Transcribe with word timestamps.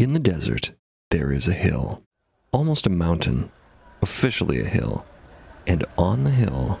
In 0.00 0.14
the 0.14 0.18
desert, 0.18 0.72
there 1.10 1.30
is 1.30 1.46
a 1.46 1.52
hill, 1.52 2.02
almost 2.52 2.86
a 2.86 2.88
mountain, 2.88 3.50
officially 4.00 4.58
a 4.58 4.64
hill. 4.64 5.04
And 5.66 5.84
on 5.98 6.24
the 6.24 6.30
hill, 6.30 6.80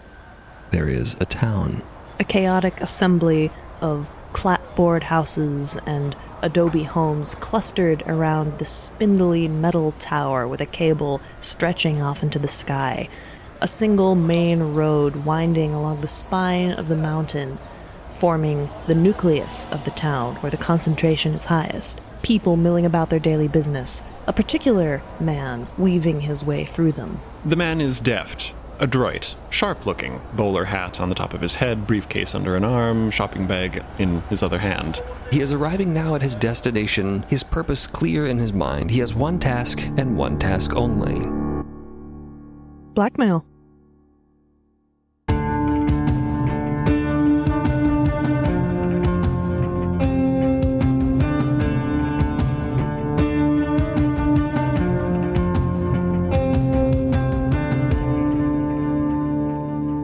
there 0.70 0.88
is 0.88 1.18
a 1.20 1.26
town. 1.26 1.82
A 2.18 2.24
chaotic 2.24 2.80
assembly 2.80 3.50
of 3.82 4.08
clapboard 4.32 5.02
houses 5.02 5.76
and 5.84 6.16
adobe 6.40 6.84
homes 6.84 7.34
clustered 7.34 8.02
around 8.06 8.58
the 8.58 8.64
spindly 8.64 9.48
metal 9.48 9.92
tower 9.98 10.48
with 10.48 10.62
a 10.62 10.72
cable 10.80 11.20
stretching 11.40 12.00
off 12.00 12.22
into 12.22 12.38
the 12.38 12.48
sky. 12.48 13.10
A 13.60 13.68
single 13.68 14.14
main 14.14 14.72
road 14.72 15.26
winding 15.26 15.74
along 15.74 16.00
the 16.00 16.08
spine 16.08 16.70
of 16.70 16.88
the 16.88 16.96
mountain, 16.96 17.58
forming 18.14 18.70
the 18.86 18.94
nucleus 18.94 19.70
of 19.70 19.84
the 19.84 19.90
town 19.90 20.36
where 20.36 20.50
the 20.50 20.56
concentration 20.56 21.34
is 21.34 21.44
highest. 21.44 22.00
People 22.22 22.56
milling 22.56 22.86
about 22.86 23.10
their 23.10 23.18
daily 23.18 23.48
business, 23.48 24.02
a 24.26 24.32
particular 24.32 25.02
man 25.20 25.66
weaving 25.78 26.20
his 26.20 26.44
way 26.44 26.64
through 26.64 26.92
them. 26.92 27.18
The 27.44 27.56
man 27.56 27.80
is 27.80 28.00
deft, 28.00 28.52
adroit, 28.78 29.34
sharp 29.50 29.86
looking, 29.86 30.20
bowler 30.34 30.64
hat 30.64 31.00
on 31.00 31.08
the 31.08 31.14
top 31.14 31.34
of 31.34 31.40
his 31.40 31.56
head, 31.56 31.86
briefcase 31.86 32.34
under 32.34 32.56
an 32.56 32.64
arm, 32.64 33.10
shopping 33.10 33.46
bag 33.46 33.82
in 33.98 34.20
his 34.22 34.42
other 34.42 34.58
hand. 34.58 35.00
He 35.30 35.40
is 35.40 35.52
arriving 35.52 35.94
now 35.94 36.14
at 36.14 36.22
his 36.22 36.34
destination, 36.34 37.24
his 37.28 37.42
purpose 37.42 37.86
clear 37.86 38.26
in 38.26 38.38
his 38.38 38.52
mind. 38.52 38.90
He 38.90 39.00
has 39.00 39.14
one 39.14 39.38
task 39.38 39.80
and 39.96 40.16
one 40.16 40.38
task 40.38 40.74
only. 40.74 41.26
Blackmail. 42.94 43.46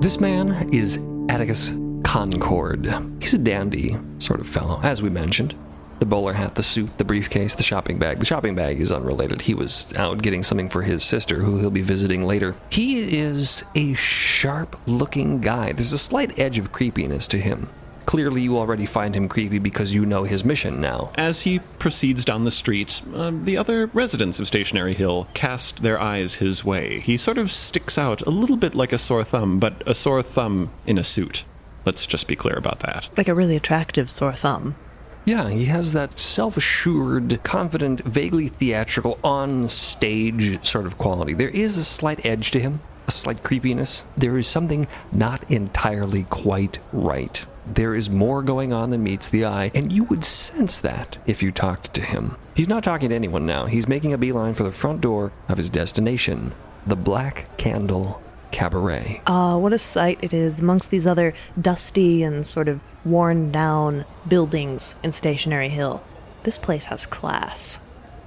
This 0.06 0.20
man 0.20 0.68
is 0.72 1.00
Atticus 1.28 1.72
Concord. 2.04 2.86
He's 3.20 3.34
a 3.34 3.38
dandy 3.38 3.96
sort 4.20 4.38
of 4.38 4.46
fellow, 4.46 4.80
as 4.84 5.02
we 5.02 5.10
mentioned. 5.10 5.52
The 5.98 6.06
bowler 6.06 6.34
hat, 6.34 6.54
the 6.54 6.62
suit, 6.62 6.96
the 6.96 7.02
briefcase, 7.02 7.56
the 7.56 7.64
shopping 7.64 7.98
bag. 7.98 8.18
The 8.18 8.24
shopping 8.24 8.54
bag 8.54 8.80
is 8.80 8.92
unrelated. 8.92 9.40
He 9.40 9.52
was 9.52 9.92
out 9.96 10.22
getting 10.22 10.44
something 10.44 10.68
for 10.68 10.82
his 10.82 11.02
sister, 11.02 11.40
who 11.40 11.58
he'll 11.58 11.70
be 11.70 11.82
visiting 11.82 12.22
later. 12.22 12.54
He 12.70 13.18
is 13.18 13.64
a 13.74 13.94
sharp 13.94 14.78
looking 14.86 15.40
guy. 15.40 15.72
There's 15.72 15.92
a 15.92 15.98
slight 15.98 16.38
edge 16.38 16.56
of 16.56 16.70
creepiness 16.70 17.26
to 17.26 17.38
him. 17.38 17.68
Clearly, 18.06 18.40
you 18.40 18.56
already 18.56 18.86
find 18.86 19.16
him 19.16 19.28
creepy 19.28 19.58
because 19.58 19.92
you 19.92 20.06
know 20.06 20.22
his 20.22 20.44
mission 20.44 20.80
now. 20.80 21.10
As 21.16 21.42
he 21.42 21.58
proceeds 21.78 22.24
down 22.24 22.44
the 22.44 22.50
street, 22.52 23.02
uh, 23.12 23.32
the 23.34 23.56
other 23.56 23.86
residents 23.86 24.38
of 24.38 24.46
Stationary 24.46 24.94
Hill 24.94 25.26
cast 25.34 25.82
their 25.82 26.00
eyes 26.00 26.36
his 26.36 26.64
way. 26.64 27.00
He 27.00 27.16
sort 27.16 27.36
of 27.36 27.50
sticks 27.50 27.98
out 27.98 28.22
a 28.22 28.30
little 28.30 28.56
bit 28.56 28.76
like 28.76 28.92
a 28.92 28.98
sore 28.98 29.24
thumb, 29.24 29.58
but 29.58 29.82
a 29.86 29.94
sore 29.94 30.22
thumb 30.22 30.70
in 30.86 30.98
a 30.98 31.04
suit. 31.04 31.44
Let's 31.84 32.06
just 32.06 32.28
be 32.28 32.36
clear 32.36 32.56
about 32.56 32.80
that. 32.80 33.08
Like 33.16 33.28
a 33.28 33.34
really 33.34 33.56
attractive 33.56 34.08
sore 34.08 34.34
thumb. 34.34 34.76
Yeah, 35.24 35.50
he 35.50 35.64
has 35.64 35.92
that 35.92 36.20
self 36.20 36.56
assured, 36.56 37.40
confident, 37.42 38.00
vaguely 38.04 38.46
theatrical, 38.46 39.18
on 39.24 39.68
stage 39.68 40.64
sort 40.64 40.86
of 40.86 40.98
quality. 40.98 41.32
There 41.32 41.48
is 41.48 41.76
a 41.76 41.82
slight 41.82 42.24
edge 42.24 42.52
to 42.52 42.60
him, 42.60 42.78
a 43.08 43.10
slight 43.10 43.42
creepiness. 43.42 44.04
There 44.16 44.38
is 44.38 44.46
something 44.46 44.86
not 45.10 45.50
entirely 45.50 46.22
quite 46.30 46.78
right. 46.92 47.44
There 47.66 47.96
is 47.96 48.08
more 48.08 48.42
going 48.42 48.72
on 48.72 48.90
than 48.90 49.02
meets 49.02 49.28
the 49.28 49.44
eye, 49.44 49.72
and 49.74 49.92
you 49.92 50.04
would 50.04 50.24
sense 50.24 50.78
that 50.78 51.18
if 51.26 51.42
you 51.42 51.50
talked 51.50 51.92
to 51.94 52.00
him. 52.00 52.36
He's 52.54 52.68
not 52.68 52.84
talking 52.84 53.08
to 53.08 53.14
anyone 53.14 53.44
now. 53.44 53.66
He's 53.66 53.88
making 53.88 54.12
a 54.12 54.18
beeline 54.18 54.54
for 54.54 54.62
the 54.62 54.70
front 54.70 55.00
door 55.00 55.32
of 55.48 55.58
his 55.58 55.68
destination, 55.68 56.52
the 56.86 56.94
Black 56.94 57.46
Candle 57.56 58.22
Cabaret. 58.52 59.20
Ah, 59.26 59.58
what 59.58 59.72
a 59.72 59.78
sight 59.78 60.18
it 60.22 60.32
is 60.32 60.60
amongst 60.60 60.90
these 60.90 61.06
other 61.06 61.34
dusty 61.60 62.22
and 62.22 62.46
sort 62.46 62.68
of 62.68 62.80
worn 63.04 63.50
down 63.50 64.04
buildings 64.28 64.94
in 65.02 65.12
Stationary 65.12 65.68
Hill. 65.68 66.02
This 66.44 66.58
place 66.58 66.86
has 66.86 67.04
class. 67.04 67.80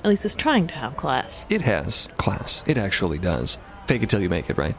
At 0.04 0.10
least 0.10 0.26
it's 0.26 0.36
trying 0.36 0.68
to 0.68 0.76
have 0.76 0.98
class. 0.98 1.46
It 1.50 1.62
has 1.62 2.08
class. 2.18 2.62
It 2.68 2.78
actually 2.78 3.20
does. 3.20 3.58
Fake 3.88 4.04
it 4.04 4.10
till 4.10 4.22
you 4.22 4.30
make 4.30 4.50
it, 4.50 4.58
right? 4.58 4.76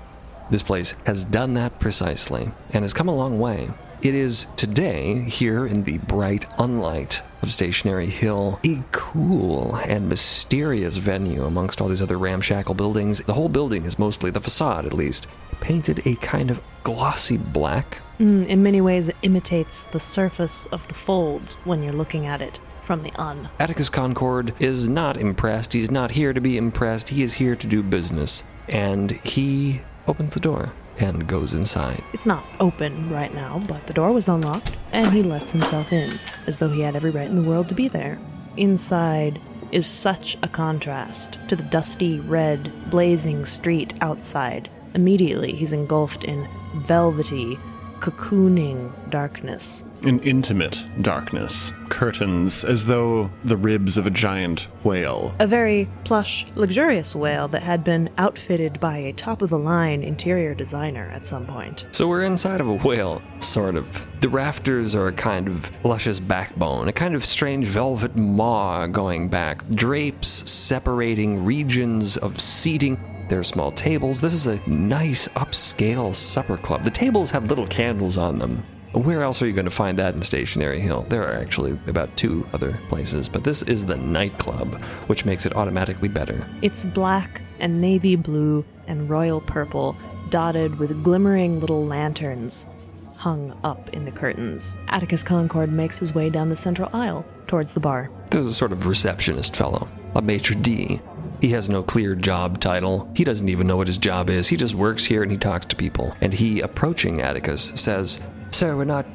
This 0.51 0.63
place 0.63 0.95
has 1.07 1.25
done 1.25 1.55
that 1.55 1.81
precisely 1.81 2.51
and 2.73 2.85
has 2.85 2.93
come 2.93 3.09
a 3.09 3.15
long 3.15 3.39
way. 3.39 3.71
It 4.03 4.15
is 4.15 4.47
today, 4.57 5.21
here 5.25 5.67
in 5.67 5.85
the 5.85 5.99
bright 5.99 6.47
unlight 6.59 7.21
of 7.43 7.53
Stationary 7.53 8.07
Hill, 8.07 8.59
a 8.65 8.83
cool 8.93 9.77
and 9.77 10.09
mysterious 10.09 10.97
venue 10.97 11.45
amongst 11.45 11.83
all 11.83 11.89
these 11.89 12.01
other 12.01 12.17
ramshackle 12.17 12.77
buildings. 12.77 13.19
The 13.19 13.35
whole 13.35 13.51
building 13.51 13.85
is 13.85 13.99
mostly, 13.99 14.31
the 14.31 14.41
facade 14.41 14.87
at 14.87 14.95
least, 14.95 15.27
painted 15.61 16.07
a 16.07 16.15
kind 16.17 16.51
of 16.51 16.63
glossy 16.83 17.37
black. 17.37 17.99
Mm, 18.19 18.47
in 18.47 18.63
many 18.63 18.81
ways, 18.81 19.11
it 19.11 19.17
imitates 19.21 19.85
the 19.85 20.01
surface 20.01 20.65
of 20.67 20.89
the 20.89 20.95
fold 20.95 21.55
when 21.65 21.83
you're 21.83 21.93
looking 21.93 22.25
at 22.25 22.41
it 22.41 22.59
from 22.83 23.03
the 23.03 23.13
un. 23.17 23.51
Atticus 23.59 23.91
Concord 23.91 24.55
is 24.59 24.89
not 24.89 25.19
impressed. 25.19 25.75
He's 25.75 25.91
not 25.91 26.13
here 26.13 26.33
to 26.33 26.41
be 26.41 26.57
impressed. 26.57 27.11
He 27.11 27.23
is 27.23 27.35
here 27.35 27.55
to 27.55 27.67
do 27.67 27.83
business. 27.83 28.45
And 28.67 29.11
he 29.11 29.83
opens 30.11 30.35
the 30.35 30.41
door 30.41 30.71
and 30.99 31.29
goes 31.29 31.55
inside. 31.55 32.03
It's 32.13 32.27
not 32.27 32.45
open 32.59 33.11
right 33.11 33.33
now, 33.33 33.63
but 33.69 33.87
the 33.87 33.95
door 33.95 34.13
was 34.13 34.29
unlocked, 34.29 34.77
and 34.93 35.07
he 35.13 35.23
lets 35.23 35.53
himself 35.53 35.93
in, 35.93 36.19
as 36.49 36.59
though 36.59 36.69
he 36.69 36.81
had 36.81 36.97
every 36.97 37.13
right 37.13 37.31
in 37.31 37.37
the 37.37 37.49
world 37.49 37.69
to 37.69 37.77
be 37.77 37.87
there. 37.87 38.19
Inside 38.57 39.41
is 39.71 39.87
such 39.87 40.37
a 40.43 40.49
contrast 40.49 41.39
to 41.49 41.55
the 41.55 41.63
dusty, 41.63 42.19
red, 42.19 42.91
blazing 42.91 43.47
street 43.47 43.95
outside. 44.01 44.69
Immediately, 44.97 45.53
he's 45.53 45.73
engulfed 45.73 46.25
in 46.25 46.49
velvety, 46.75 47.57
cocooning 48.01 48.91
darkness. 49.11 49.85
An 50.03 50.21
intimate 50.21 50.83
darkness. 51.03 51.73
Curtains 51.91 52.65
as 52.65 52.87
though 52.87 53.31
the 53.45 53.57
ribs 53.57 53.99
of 53.99 54.07
a 54.07 54.11
giant 54.11 54.67
whale. 54.83 55.35
A 55.39 55.47
very 55.47 55.89
plush, 56.05 56.47
luxurious 56.55 57.15
whale 57.15 57.49
that 57.49 57.63
had 57.63 57.85
been 57.85 58.09
outfitted 58.17 58.81
by 58.81 58.97
a 58.97 59.13
top 59.13 59.43
of 59.43 59.51
the 59.51 59.59
line 59.59 60.03
interior 60.03 60.55
designer 60.55 61.11
at 61.13 61.27
some 61.27 61.47
point. 61.47 61.85
So 61.93 62.09
we're 62.09 62.23
inside 62.23 62.61
of 62.61 62.69
a 62.69 62.75
whale, 62.75 63.21
sort 63.41 63.77
of. 63.77 64.07
The 64.21 64.29
rafters 64.29 64.95
are 64.95 65.09
a 65.09 65.13
kind 65.13 65.49
of 65.49 65.71
luscious 65.85 66.21
backbone, 66.21 66.89
a 66.89 66.93
kind 66.93 67.15
of 67.15 67.25
strange 67.25 67.67
velvet 67.67 68.17
maw 68.17 68.87
going 68.87 69.29
back, 69.29 69.69
drapes 69.69 70.29
separating 70.51 71.45
regions 71.45 72.17
of 72.17 72.41
seating. 72.41 72.99
There 73.31 73.39
are 73.39 73.45
small 73.45 73.71
tables. 73.71 74.21
This 74.21 74.35
is 74.35 74.49
a 74.49 74.61
nice 74.69 75.29
upscale 75.29 76.13
supper 76.17 76.57
club. 76.57 76.83
The 76.83 76.91
tables 76.91 77.31
have 77.31 77.49
little 77.49 77.69
candles 77.69 78.19
on 78.19 78.41
them. 78.41 78.65
Where 78.91 79.23
else 79.23 79.41
are 79.41 79.47
you 79.47 79.53
going 79.53 79.67
to 79.67 79.71
find 79.71 79.97
that 80.01 80.17
in 80.17 80.23
Stationary 80.23 80.81
Hill? 80.81 81.07
There 81.09 81.23
are 81.23 81.37
actually 81.37 81.79
about 81.87 82.17
two 82.17 82.45
other 82.53 82.77
places, 82.89 83.29
but 83.29 83.45
this 83.45 83.63
is 83.63 83.87
the 83.87 83.97
nightclub, 83.97 84.83
which 85.07 85.25
makes 85.25 85.47
it 85.47 85.55
automatically 85.55 86.09
better. 86.09 86.45
It's 86.61 86.85
black 86.85 87.41
and 87.61 87.81
navy 87.81 88.17
blue 88.17 88.65
and 88.89 89.09
royal 89.09 89.41
purple, 89.41 89.97
dotted 90.31 90.81
with 90.81 91.05
glimmering 91.05 91.61
little 91.61 91.87
lanterns 91.87 92.67
hung 93.15 93.57
up 93.63 93.91
in 93.91 94.07
the 94.07 94.11
curtains. 94.11 94.77
Atticus 94.89 95.23
Concord 95.23 95.71
makes 95.71 96.01
his 96.01 96.17
way 96.17 96.31
down 96.31 96.49
the 96.49 96.57
central 96.57 96.91
aisle 96.93 97.25
towards 97.47 97.75
the 97.75 97.81
bar. 97.81 98.11
There's 98.33 98.47
a 98.47 98.55
sort 98.55 98.73
of 98.73 98.89
receptionist 98.89 99.55
fellow, 99.55 99.89
a 100.17 100.23
maitre 100.23 100.57
d'. 100.57 101.01
He 101.41 101.51
has 101.51 101.69
no 101.71 101.83
clear 101.83 102.15
job 102.15 102.61
title. 102.61 103.11
He 103.15 103.25
doesn't 103.25 103.49
even 103.49 103.67
know 103.67 103.77
what 103.77 103.87
his 103.87 103.99
job 103.99 104.29
is. 104.31 104.49
He 104.49 104.57
just 104.57 104.75
works 104.75 105.05
here 105.07 105.23
and 105.23 105.33
he 105.33 105.39
talks 105.39 105.67
to 105.67 105.77
people. 105.77 106.15
And 106.21 106.33
he, 106.35 106.61
approaching 106.61 107.21
Atticus, 107.21 107.73
says, 107.77 108.21
Sir, 108.51 108.77
we're 108.77 108.85
not 108.85 109.07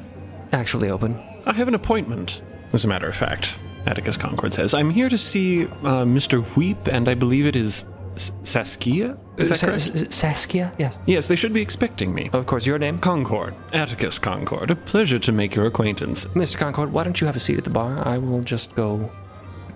actually 0.52 0.90
open. 0.90 1.18
I 1.46 1.52
have 1.52 1.68
an 1.68 1.74
appointment, 1.74 2.42
as 2.72 2.84
a 2.84 2.88
matter 2.88 3.08
of 3.08 3.14
fact, 3.14 3.56
Atticus 3.86 4.16
Concord 4.16 4.52
says. 4.54 4.74
I'm 4.74 4.90
here 4.90 5.08
to 5.08 5.18
see 5.18 5.64
uh, 5.64 6.04
Mr. 6.04 6.44
Weep, 6.56 6.88
and 6.88 7.08
I 7.08 7.14
believe 7.14 7.46
it 7.46 7.54
is 7.54 7.84
S- 8.16 8.32
Saskia? 8.42 9.16
Is 9.36 9.50
that 9.50 9.60
correct? 9.60 9.86
S- 9.94 10.14
Saskia? 10.14 10.72
Yes. 10.78 10.98
Yes, 11.06 11.28
they 11.28 11.36
should 11.36 11.52
be 11.52 11.60
expecting 11.60 12.12
me. 12.14 12.30
Of 12.32 12.46
course, 12.46 12.66
your 12.66 12.78
name? 12.78 12.98
Concord, 12.98 13.54
Atticus 13.72 14.18
Concord. 14.18 14.70
A 14.70 14.74
pleasure 14.76 15.18
to 15.20 15.30
make 15.32 15.54
your 15.54 15.66
acquaintance. 15.66 16.24
Mr. 16.28 16.56
Concord, 16.58 16.92
why 16.92 17.04
don't 17.04 17.20
you 17.20 17.26
have 17.28 17.36
a 17.36 17.40
seat 17.40 17.58
at 17.58 17.64
the 17.64 17.70
bar? 17.70 18.02
I 18.08 18.18
will 18.18 18.40
just 18.42 18.74
go 18.74 19.12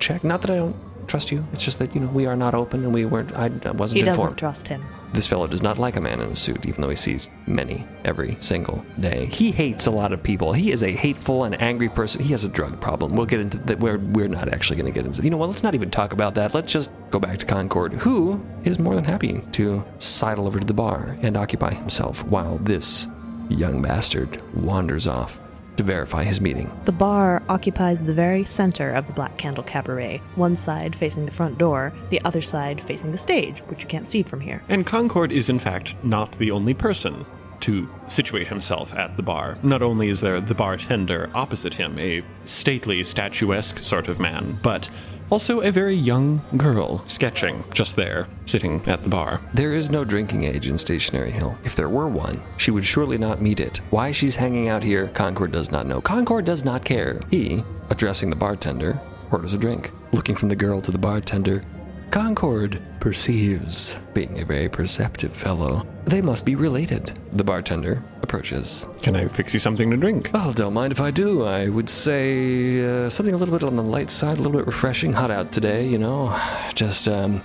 check. 0.00 0.24
Not 0.24 0.40
that 0.42 0.50
I 0.50 0.56
don't 0.56 0.76
trust 1.10 1.30
you. 1.30 1.46
It's 1.52 1.64
just 1.64 1.78
that, 1.80 1.94
you 1.94 2.00
know, 2.00 2.06
we 2.08 2.26
are 2.26 2.36
not 2.36 2.54
open 2.54 2.84
and 2.84 2.94
we 2.94 3.04
weren't, 3.04 3.32
I 3.34 3.48
wasn't 3.72 3.98
He 3.98 4.02
doesn't 4.02 4.20
informed. 4.20 4.38
trust 4.38 4.68
him. 4.68 4.84
This 5.12 5.26
fellow 5.26 5.48
does 5.48 5.60
not 5.60 5.76
like 5.76 5.96
a 5.96 6.00
man 6.00 6.20
in 6.20 6.30
a 6.30 6.36
suit, 6.36 6.64
even 6.66 6.82
though 6.82 6.88
he 6.88 6.94
sees 6.94 7.28
many 7.48 7.84
every 8.04 8.36
single 8.38 8.84
day. 9.00 9.26
He 9.26 9.50
hates 9.50 9.86
a 9.86 9.90
lot 9.90 10.12
of 10.12 10.22
people. 10.22 10.52
He 10.52 10.70
is 10.70 10.84
a 10.84 10.92
hateful 10.92 11.42
and 11.42 11.60
angry 11.60 11.88
person. 11.88 12.22
He 12.22 12.30
has 12.30 12.44
a 12.44 12.48
drug 12.48 12.80
problem. 12.80 13.16
We'll 13.16 13.26
get 13.26 13.40
into 13.40 13.58
that. 13.58 13.80
We're, 13.80 13.98
we're 13.98 14.28
not 14.28 14.48
actually 14.48 14.76
going 14.76 14.92
to 14.92 14.96
get 14.96 15.04
into 15.04 15.20
You 15.22 15.30
know 15.30 15.36
what? 15.36 15.48
Let's 15.48 15.64
not 15.64 15.74
even 15.74 15.90
talk 15.90 16.12
about 16.12 16.36
that. 16.36 16.54
Let's 16.54 16.72
just 16.72 16.92
go 17.10 17.18
back 17.18 17.38
to 17.38 17.46
Concord, 17.46 17.92
who 17.94 18.40
is 18.62 18.78
more 18.78 18.94
than 18.94 19.02
happy 19.04 19.42
to 19.52 19.82
sidle 19.98 20.46
over 20.46 20.60
to 20.60 20.66
the 20.66 20.74
bar 20.74 21.18
and 21.22 21.36
occupy 21.36 21.74
himself 21.74 22.22
while 22.24 22.58
this 22.58 23.08
young 23.48 23.82
bastard 23.82 24.40
wanders 24.54 25.08
off 25.08 25.40
to 25.80 25.84
verify 25.84 26.22
his 26.22 26.42
meeting. 26.42 26.70
The 26.84 26.92
bar 26.92 27.42
occupies 27.48 28.04
the 28.04 28.12
very 28.12 28.44
center 28.44 28.92
of 28.92 29.06
the 29.06 29.14
Black 29.14 29.38
Candle 29.38 29.64
Cabaret, 29.64 30.20
one 30.34 30.54
side 30.54 30.94
facing 30.94 31.24
the 31.24 31.32
front 31.32 31.56
door, 31.56 31.92
the 32.10 32.20
other 32.26 32.42
side 32.42 32.82
facing 32.82 33.12
the 33.12 33.18
stage, 33.18 33.60
which 33.60 33.82
you 33.82 33.88
can't 33.88 34.06
see 34.06 34.22
from 34.22 34.40
here. 34.40 34.62
And 34.68 34.86
Concord 34.86 35.32
is, 35.32 35.48
in 35.48 35.58
fact, 35.58 35.94
not 36.04 36.32
the 36.32 36.50
only 36.50 36.74
person 36.74 37.24
to 37.60 37.88
situate 38.08 38.48
himself 38.48 38.92
at 38.94 39.16
the 39.16 39.22
bar. 39.22 39.56
Not 39.62 39.80
only 39.80 40.08
is 40.08 40.20
there 40.20 40.40
the 40.40 40.54
bartender 40.54 41.30
opposite 41.34 41.74
him, 41.74 41.98
a 41.98 42.22
stately, 42.44 43.02
statuesque 43.02 43.78
sort 43.78 44.08
of 44.08 44.20
man, 44.20 44.58
but 44.62 44.90
also 45.30 45.60
a 45.60 45.70
very 45.70 45.94
young 45.94 46.42
girl 46.56 47.02
sketching 47.06 47.64
just 47.72 47.96
there, 47.96 48.26
sitting 48.46 48.82
at 48.86 49.02
the 49.02 49.08
bar. 49.08 49.40
There 49.54 49.72
is 49.72 49.90
no 49.90 50.04
drinking 50.04 50.44
age 50.44 50.68
in 50.68 50.76
Stationary 50.76 51.30
Hill. 51.30 51.56
If 51.64 51.76
there 51.76 51.88
were 51.88 52.08
one, 52.08 52.42
she 52.56 52.70
would 52.70 52.84
surely 52.84 53.16
not 53.16 53.40
meet 53.40 53.60
it. 53.60 53.78
Why 53.90 54.10
she's 54.10 54.36
hanging 54.36 54.68
out 54.68 54.82
here, 54.82 55.08
Concord 55.08 55.52
does 55.52 55.70
not 55.70 55.86
know. 55.86 56.00
Concord 56.00 56.44
does 56.44 56.64
not 56.64 56.84
care. 56.84 57.20
He, 57.30 57.64
addressing 57.90 58.30
the 58.30 58.36
bartender, 58.36 59.00
orders 59.30 59.52
a 59.52 59.58
drink. 59.58 59.92
Looking 60.12 60.34
from 60.34 60.48
the 60.48 60.56
girl 60.56 60.80
to 60.80 60.90
the 60.90 60.98
bartender, 60.98 61.62
Concord 62.10 62.82
perceives, 62.98 63.96
being 64.14 64.40
a 64.40 64.44
very 64.44 64.68
perceptive 64.68 65.32
fellow, 65.32 65.86
they 66.04 66.20
must 66.20 66.44
be 66.44 66.54
related. 66.54 67.18
The 67.32 67.44
bartender 67.44 68.02
approaches. 68.22 68.88
Can 69.02 69.16
I 69.16 69.28
fix 69.28 69.54
you 69.54 69.60
something 69.60 69.90
to 69.90 69.96
drink? 69.96 70.30
Oh, 70.34 70.52
don't 70.52 70.74
mind 70.74 70.92
if 70.92 71.00
I 71.00 71.10
do. 71.10 71.44
I 71.44 71.68
would 71.68 71.88
say 71.88 72.84
uh, 72.84 73.10
something 73.10 73.34
a 73.34 73.38
little 73.38 73.56
bit 73.56 73.66
on 73.66 73.76
the 73.76 73.82
light 73.82 74.10
side, 74.10 74.38
a 74.38 74.42
little 74.42 74.56
bit 74.58 74.66
refreshing. 74.66 75.12
Hot 75.12 75.30
out 75.30 75.52
today, 75.52 75.86
you 75.86 75.98
know. 75.98 76.38
Just, 76.74 77.08
um, 77.08 77.42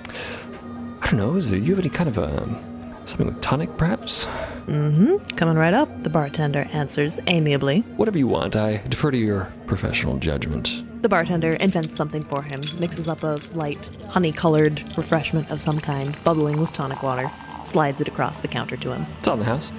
I 1.02 1.10
don't 1.10 1.18
know. 1.18 1.36
Is 1.36 1.50
there, 1.50 1.60
you 1.60 1.76
have 1.76 1.80
any 1.80 1.90
kind 1.90 2.10
of 2.10 2.18
a 2.18 2.76
something 3.06 3.28
with 3.28 3.42
tonic, 3.42 3.78
perhaps? 3.78 4.26
Mm-hmm. 4.66 5.18
Coming 5.36 5.58
right 5.58 5.74
up, 5.74 6.04
the 6.04 6.10
bartender 6.10 6.68
answers 6.74 7.20
amiably. 7.28 7.82
Whatever 7.98 8.18
you 8.18 8.28
want. 8.28 8.56
I 8.56 8.78
defer 8.88 9.12
to 9.12 9.18
your 9.18 9.52
professional 9.68 10.18
judgment. 10.18 10.84
The 11.02 11.10
bartender 11.10 11.52
invents 11.52 11.96
something 11.96 12.24
for 12.24 12.42
him, 12.42 12.62
mixes 12.80 13.08
up 13.08 13.22
a 13.24 13.40
light, 13.54 13.92
honey 14.10 14.32
colored 14.32 14.84
refreshment 14.98 15.52
of 15.52 15.62
some 15.62 15.80
kind, 15.80 16.16
bubbling 16.24 16.60
with 16.60 16.74
tonic 16.74 17.04
water, 17.04 17.30
slides 17.66 18.02
it 18.02 18.08
across 18.08 18.42
the 18.42 18.48
counter 18.48 18.78
to 18.78 18.92
him. 18.94 19.06
It's 19.20 19.28
on 19.28 19.40
the 19.40 19.46
house. 19.46 19.72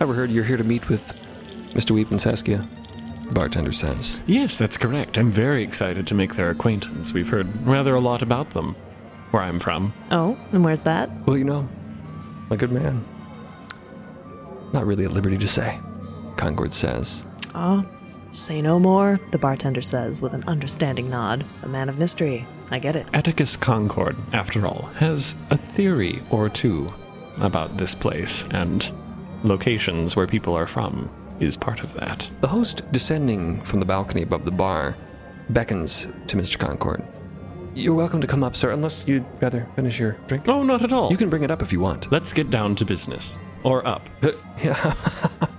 Ever 0.00 0.14
heard 0.14 0.30
you're 0.30 0.44
here 0.44 0.56
to 0.56 0.64
meet 0.64 0.88
with 0.88 1.12
Mr. 1.72 1.92
Weep 1.92 2.10
and 2.10 2.20
Saskia? 2.20 2.66
The 3.26 3.32
bartender 3.32 3.72
says. 3.72 4.22
Yes, 4.26 4.56
that's 4.56 4.76
correct. 4.76 5.18
I'm 5.18 5.30
very 5.30 5.62
excited 5.62 6.06
to 6.06 6.14
make 6.14 6.36
their 6.36 6.50
acquaintance. 6.50 7.12
We've 7.12 7.28
heard 7.28 7.66
rather 7.66 7.94
a 7.94 8.00
lot 8.00 8.22
about 8.22 8.50
them, 8.50 8.76
where 9.30 9.42
I'm 9.42 9.58
from. 9.58 9.92
Oh, 10.10 10.38
and 10.52 10.64
where's 10.64 10.82
that? 10.82 11.10
Well, 11.26 11.36
you 11.36 11.44
know, 11.44 11.68
my 12.48 12.56
good 12.56 12.70
man. 12.70 13.04
Not 14.72 14.86
really 14.86 15.04
at 15.04 15.12
liberty 15.12 15.38
to 15.38 15.48
say, 15.48 15.80
Concord 16.36 16.72
says. 16.72 17.26
Ah, 17.54 17.84
say 18.36 18.60
no 18.62 18.78
more, 18.78 19.18
the 19.30 19.38
bartender 19.38 19.82
says 19.82 20.20
with 20.22 20.34
an 20.34 20.44
understanding 20.46 21.10
nod. 21.10 21.44
A 21.62 21.68
man 21.68 21.88
of 21.88 21.98
mystery. 21.98 22.46
I 22.70 22.78
get 22.78 22.96
it. 22.96 23.06
Atticus 23.12 23.56
Concord, 23.56 24.16
after 24.32 24.66
all, 24.66 24.90
has 24.96 25.34
a 25.50 25.56
theory 25.56 26.22
or 26.30 26.48
two 26.48 26.92
about 27.40 27.76
this 27.76 27.94
place, 27.94 28.44
and 28.50 28.90
locations 29.44 30.16
where 30.16 30.26
people 30.26 30.56
are 30.56 30.66
from 30.66 31.08
is 31.38 31.56
part 31.56 31.80
of 31.82 31.94
that. 31.94 32.28
The 32.40 32.48
host, 32.48 32.90
descending 32.92 33.62
from 33.62 33.80
the 33.80 33.86
balcony 33.86 34.22
above 34.22 34.44
the 34.44 34.50
bar, 34.50 34.96
beckons 35.50 36.06
to 36.26 36.36
Mr. 36.36 36.58
Concord. 36.58 37.04
You're 37.74 37.94
welcome 37.94 38.22
to 38.22 38.26
come 38.26 38.42
up, 38.42 38.56
sir, 38.56 38.70
unless 38.70 39.06
you'd 39.06 39.26
rather 39.40 39.68
finish 39.76 39.98
your 39.98 40.12
drink. 40.28 40.48
Oh, 40.48 40.62
not 40.62 40.82
at 40.82 40.92
all. 40.92 41.10
You 41.10 41.18
can 41.18 41.28
bring 41.28 41.42
it 41.42 41.50
up 41.50 41.60
if 41.62 41.72
you 41.72 41.80
want. 41.80 42.10
Let's 42.10 42.32
get 42.32 42.50
down 42.50 42.74
to 42.76 42.84
business. 42.84 43.36
Or 43.62 43.86
up. 43.86 44.08
Uh, 44.64 44.94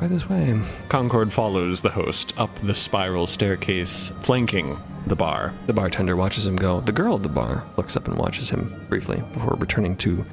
By 0.00 0.06
this 0.06 0.28
way. 0.28 0.60
Concord 0.88 1.32
follows 1.32 1.80
the 1.80 1.90
host 1.90 2.32
up 2.38 2.56
the 2.62 2.74
spiral 2.74 3.26
staircase 3.26 4.12
flanking 4.22 4.78
the 5.08 5.16
bar. 5.16 5.54
The 5.66 5.72
bartender 5.72 6.14
watches 6.16 6.46
him 6.46 6.54
go. 6.54 6.80
The 6.80 6.92
girl 6.92 7.16
at 7.16 7.22
the 7.22 7.28
bar 7.28 7.64
looks 7.76 7.96
up 7.96 8.06
and 8.06 8.16
watches 8.16 8.50
him 8.50 8.86
briefly 8.88 9.22
before 9.32 9.56
returning 9.58 9.96
to 9.96 10.24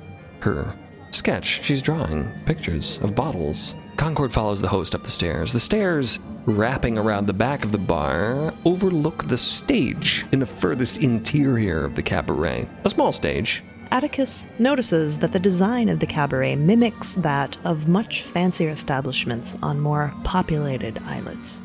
her 0.42 0.72
sketch. 1.12 1.64
She's 1.64 1.82
drawing 1.82 2.30
pictures 2.46 3.00
of 3.00 3.16
bottles. 3.16 3.74
Concord 3.98 4.34
follows 4.34 4.62
the 4.62 4.68
host 4.68 4.94
up 4.94 5.04
the 5.04 5.10
stairs. 5.10 5.54
The 5.54 5.60
stairs, 5.60 6.20
wrapping 6.46 6.98
around 6.98 7.26
the 7.26 7.34
back 7.34 7.64
of 7.64 7.72
the 7.72 7.78
bar, 7.78 8.54
overlook 8.66 9.28
the 9.28 9.38
stage 9.38 10.26
in 10.32 10.40
the 10.40 10.46
furthest 10.46 11.00
interior 11.00 11.86
of 11.86 11.96
the 11.96 12.04
cabaret. 12.04 12.68
A 12.84 12.90
small 12.90 13.12
stage. 13.12 13.64
Atticus 13.92 14.50
notices 14.60 15.18
that 15.20 15.32
the 15.32 15.40
design 15.40 15.90
of 15.90 16.00
the 16.00 16.08
cabaret 16.08 16.56
mimics 16.56 17.16
that 17.16 17.58
of 17.64 17.88
much 17.88 18.24
fancier 18.24 18.70
establishments 18.70 19.58
on 19.62 19.80
more 19.80 20.14
populated 20.24 21.00
islets. 21.06 21.62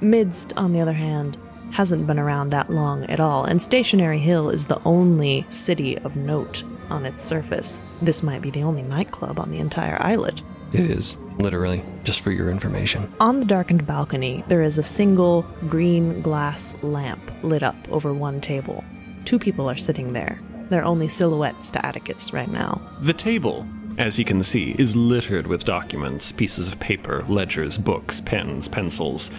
Midst, 0.00 0.52
on 0.56 0.72
the 0.72 0.80
other 0.80 0.92
hand, 0.92 1.36
hasn't 1.72 2.06
been 2.06 2.18
around 2.18 2.50
that 2.50 2.70
long 2.70 3.04
at 3.04 3.20
all, 3.20 3.44
and 3.44 3.62
Stationary 3.62 4.18
Hill 4.18 4.50
is 4.50 4.66
the 4.66 4.80
only 4.84 5.46
city 5.48 5.96
of 5.98 6.16
note 6.16 6.64
on 6.88 7.06
its 7.06 7.22
surface. 7.22 7.82
This 8.02 8.22
might 8.22 8.42
be 8.42 8.50
the 8.50 8.62
only 8.62 8.82
nightclub 8.82 9.38
on 9.38 9.50
the 9.50 9.58
entire 9.58 9.96
islet. 10.00 10.42
It 10.72 10.90
is, 10.90 11.16
literally, 11.38 11.84
just 12.04 12.20
for 12.20 12.30
your 12.30 12.50
information. 12.50 13.12
On 13.20 13.40
the 13.40 13.46
darkened 13.46 13.86
balcony, 13.86 14.44
there 14.48 14.62
is 14.62 14.78
a 14.78 14.82
single 14.82 15.42
green 15.68 16.20
glass 16.20 16.80
lamp 16.82 17.30
lit 17.42 17.62
up 17.62 17.76
over 17.90 18.12
one 18.12 18.40
table. 18.40 18.84
Two 19.24 19.38
people 19.38 19.68
are 19.68 19.76
sitting 19.76 20.12
there. 20.12 20.40
They're 20.70 20.84
only 20.84 21.08
silhouettes 21.08 21.68
to 21.70 21.84
Atticus 21.84 22.32
right 22.32 22.50
now. 22.50 22.80
The 23.00 23.12
table, 23.12 23.66
as 23.98 24.18
you 24.18 24.24
can 24.24 24.42
see, 24.42 24.76
is 24.78 24.96
littered 24.96 25.46
with 25.46 25.64
documents, 25.64 26.32
pieces 26.32 26.68
of 26.68 26.78
paper, 26.78 27.24
ledgers, 27.28 27.76
books, 27.76 28.20
pens, 28.20 28.68
pencils, 28.68 29.30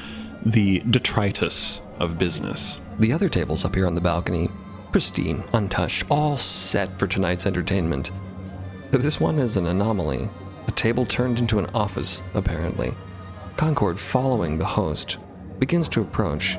the 0.46 0.80
detritus 0.82 1.82
of 2.00 2.18
business. 2.18 2.82
The 3.00 3.14
other 3.14 3.30
tables 3.30 3.64
up 3.64 3.76
here 3.76 3.88
on 3.88 3.96
the 3.96 4.02
balcony, 4.02 4.50
pristine, 4.92 5.44
untouched, 5.54 6.04
all 6.12 6.36
set 6.36 7.00
for 7.00 7.08
tonight's 7.08 7.46
entertainment. 7.46 8.12
But 8.92 9.02
this 9.02 9.20
one 9.20 9.40
is 9.40 9.56
an 9.56 9.68
anomaly. 9.68 10.30
A 10.68 10.72
table 10.72 11.06
turned 11.06 11.40
into 11.40 11.60
an 11.60 11.68
office, 11.68 12.22
apparently. 12.34 12.94
Concord, 13.56 14.00
following 14.00 14.58
the 14.58 14.66
host, 14.66 15.18
begins 15.60 15.88
to 15.90 16.02
approach, 16.02 16.58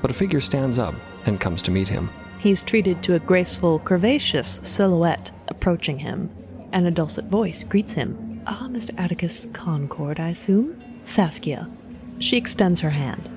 but 0.00 0.10
a 0.10 0.14
figure 0.14 0.40
stands 0.40 0.78
up 0.78 0.94
and 1.26 1.40
comes 1.40 1.62
to 1.62 1.72
meet 1.72 1.88
him. 1.88 2.10
He's 2.44 2.62
treated 2.62 3.02
to 3.04 3.14
a 3.14 3.18
graceful, 3.20 3.80
curvaceous 3.80 4.62
silhouette 4.66 5.32
approaching 5.48 6.00
him, 6.00 6.28
and 6.72 6.86
a 6.86 6.90
dulcet 6.90 7.24
voice 7.24 7.64
greets 7.64 7.94
him. 7.94 8.42
Ah, 8.46 8.68
Mr. 8.70 8.90
Atticus 8.98 9.46
Concord, 9.54 10.20
I 10.20 10.28
assume? 10.28 10.78
Saskia. 11.06 11.70
She 12.18 12.36
extends 12.36 12.82
her 12.82 12.90
hand. 12.90 13.30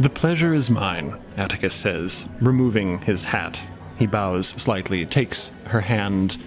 The 0.00 0.08
pleasure 0.08 0.54
is 0.54 0.70
mine, 0.70 1.14
Atticus 1.36 1.74
says, 1.74 2.26
removing 2.40 3.02
his 3.02 3.24
hat. 3.24 3.60
He 3.98 4.06
bows 4.06 4.48
slightly, 4.48 5.04
takes 5.04 5.50
her 5.66 5.82
hand. 5.82 6.38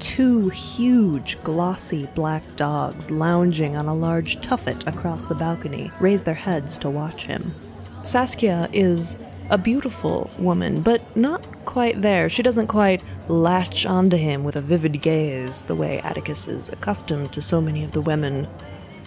Two 0.00 0.48
huge, 0.48 1.40
glossy 1.44 2.08
black 2.16 2.42
dogs 2.56 3.12
lounging 3.12 3.76
on 3.76 3.86
a 3.86 3.94
large 3.94 4.40
tuffet 4.40 4.88
across 4.88 5.28
the 5.28 5.36
balcony 5.36 5.92
raise 6.00 6.24
their 6.24 6.34
heads 6.34 6.78
to 6.78 6.90
watch 6.90 7.26
him. 7.26 7.54
Saskia 8.02 8.68
is 8.72 9.18
a 9.50 9.58
beautiful 9.58 10.30
woman, 10.38 10.82
but 10.82 11.16
not 11.16 11.42
quite 11.64 12.02
there. 12.02 12.28
She 12.28 12.42
doesn't 12.42 12.66
quite 12.66 13.02
latch 13.28 13.86
onto 13.86 14.16
him 14.16 14.44
with 14.44 14.56
a 14.56 14.60
vivid 14.60 15.00
gaze 15.00 15.62
the 15.62 15.74
way 15.74 16.00
Atticus 16.00 16.48
is 16.48 16.70
accustomed 16.70 17.32
to 17.32 17.40
so 17.40 17.60
many 17.60 17.84
of 17.84 17.92
the 17.92 18.00
women 18.00 18.46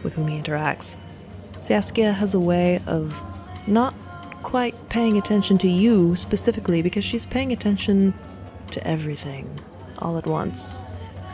with 0.04 0.14
whom 0.14 0.28
he 0.28 0.40
interacts. 0.40 0.98
Saskia 1.58 2.12
has 2.14 2.34
a 2.34 2.40
way 2.40 2.82
of 2.88 3.22
not 3.68 3.94
quite 4.42 4.76
paying 4.90 5.18
attention 5.18 5.58
to 5.60 5.68
you 5.68 6.16
specifically 6.16 6.82
because 6.82 7.04
she's 7.04 7.28
paying 7.28 7.52
attention 7.52 8.14
to 8.72 8.86
everything 8.88 9.60
all 10.00 10.18
at 10.18 10.26
once. 10.26 10.84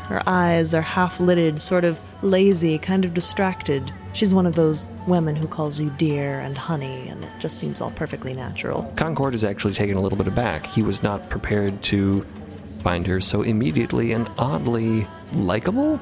Her 0.07 0.21
eyes 0.27 0.73
are 0.73 0.81
half 0.81 1.19
lidded, 1.19 1.59
sort 1.59 1.83
of 1.83 1.99
lazy, 2.23 2.77
kind 2.77 3.05
of 3.05 3.13
distracted. 3.13 3.91
She's 4.17 4.33
one 4.33 4.47
of 4.47 4.55
those 4.55 4.89
women 5.05 5.35
who 5.35 5.47
calls 5.47 5.79
you 5.79 5.91
dear 5.91 6.39
and 6.39 6.57
honey, 6.57 7.07
and 7.07 7.23
it 7.23 7.29
just 7.37 7.59
seems 7.59 7.81
all 7.81 7.91
perfectly 7.91 8.33
natural. 8.33 8.91
Concord 8.95 9.35
is 9.35 9.43
actually 9.43 9.75
taken 9.75 9.95
a 9.95 10.01
little 10.01 10.17
bit 10.17 10.27
aback. 10.27 10.65
He 10.65 10.81
was 10.81 11.03
not 11.03 11.29
prepared 11.29 11.83
to 11.83 12.25
find 12.79 13.05
her 13.05 13.21
so 13.21 13.43
immediately 13.43 14.13
and 14.13 14.27
oddly 14.39 15.05
likable. 15.33 15.99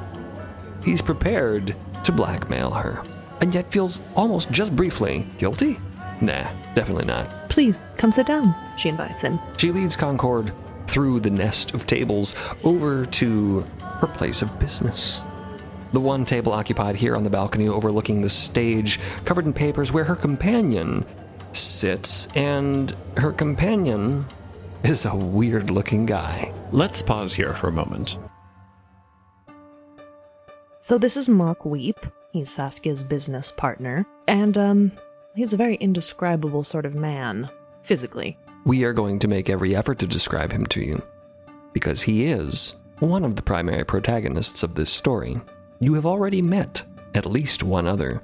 He's 0.82 1.02
prepared 1.02 1.76
to 2.06 2.12
blackmail 2.14 2.72
her, 2.72 3.04
and 3.42 3.54
yet 3.54 3.70
feels 3.70 4.00
almost 4.16 4.50
just 4.50 4.74
briefly 4.78 5.28
guilty? 5.38 5.78
Nah, 6.22 6.50
definitely 6.74 7.04
not. 7.04 7.50
Please, 7.50 7.82
come 7.98 8.14
sit 8.14 8.28
down, 8.28 8.56
she 8.78 8.88
invites 8.88 9.24
him. 9.24 9.42
She 9.58 9.74
leads 9.74 9.98
Concord 9.98 10.54
through 10.88 11.20
the 11.20 11.32
nest 11.32 11.74
of 11.74 11.86
tables 11.86 12.34
over 12.64 13.06
to 13.08 13.60
her 14.00 14.08
place 14.08 14.42
of 14.42 14.58
business. 14.58 15.22
The 15.96 16.02
one 16.02 16.26
table 16.26 16.52
occupied 16.52 16.98
here 16.98 17.16
on 17.16 17.24
the 17.24 17.30
balcony 17.30 17.70
overlooking 17.70 18.20
the 18.20 18.28
stage, 18.28 19.00
covered 19.24 19.46
in 19.46 19.54
papers, 19.54 19.94
where 19.94 20.04
her 20.04 20.16
companion 20.18 21.06
sits, 21.54 22.28
and 22.36 22.94
her 23.16 23.32
companion 23.32 24.26
is 24.84 25.06
a 25.06 25.16
weird 25.16 25.70
looking 25.70 26.06
guy. 26.06 26.52
Let's 26.74 27.02
pause 27.02 27.34
here 27.34 27.54
for 27.54 27.70
a 27.70 27.72
moment. 27.72 28.18
So 30.80 30.98
this 30.98 31.16
is 31.16 31.30
Mock 31.30 31.64
Weep. 31.64 32.06
He's 32.34 32.52
Saskia's 32.52 33.06
business 33.06 33.50
partner. 33.50 34.06
And, 34.28 34.58
um, 34.58 34.92
he's 35.34 35.54
a 35.54 35.58
very 35.58 35.76
indescribable 35.76 36.64
sort 36.64 36.86
of 36.86 36.94
man, 36.94 37.50
physically. 37.84 38.38
We 38.66 38.84
are 38.84 38.92
going 38.92 39.20
to 39.20 39.30
make 39.30 39.50
every 39.50 39.74
effort 39.74 40.00
to 40.00 40.08
describe 40.08 40.52
him 40.52 40.66
to 40.66 40.82
you, 40.82 41.02
because 41.72 42.02
he 42.02 42.26
is 42.26 42.76
one 43.00 43.24
of 43.24 43.38
the 43.38 43.42
primary 43.42 43.86
protagonists 43.86 44.62
of 44.62 44.76
this 44.76 44.90
story. 44.90 45.40
You 45.82 45.94
have 45.96 46.06
already 46.06 46.42
met 46.42 46.84
at 47.16 47.26
least 47.26 47.62
one 47.62 47.86
other. 47.86 48.22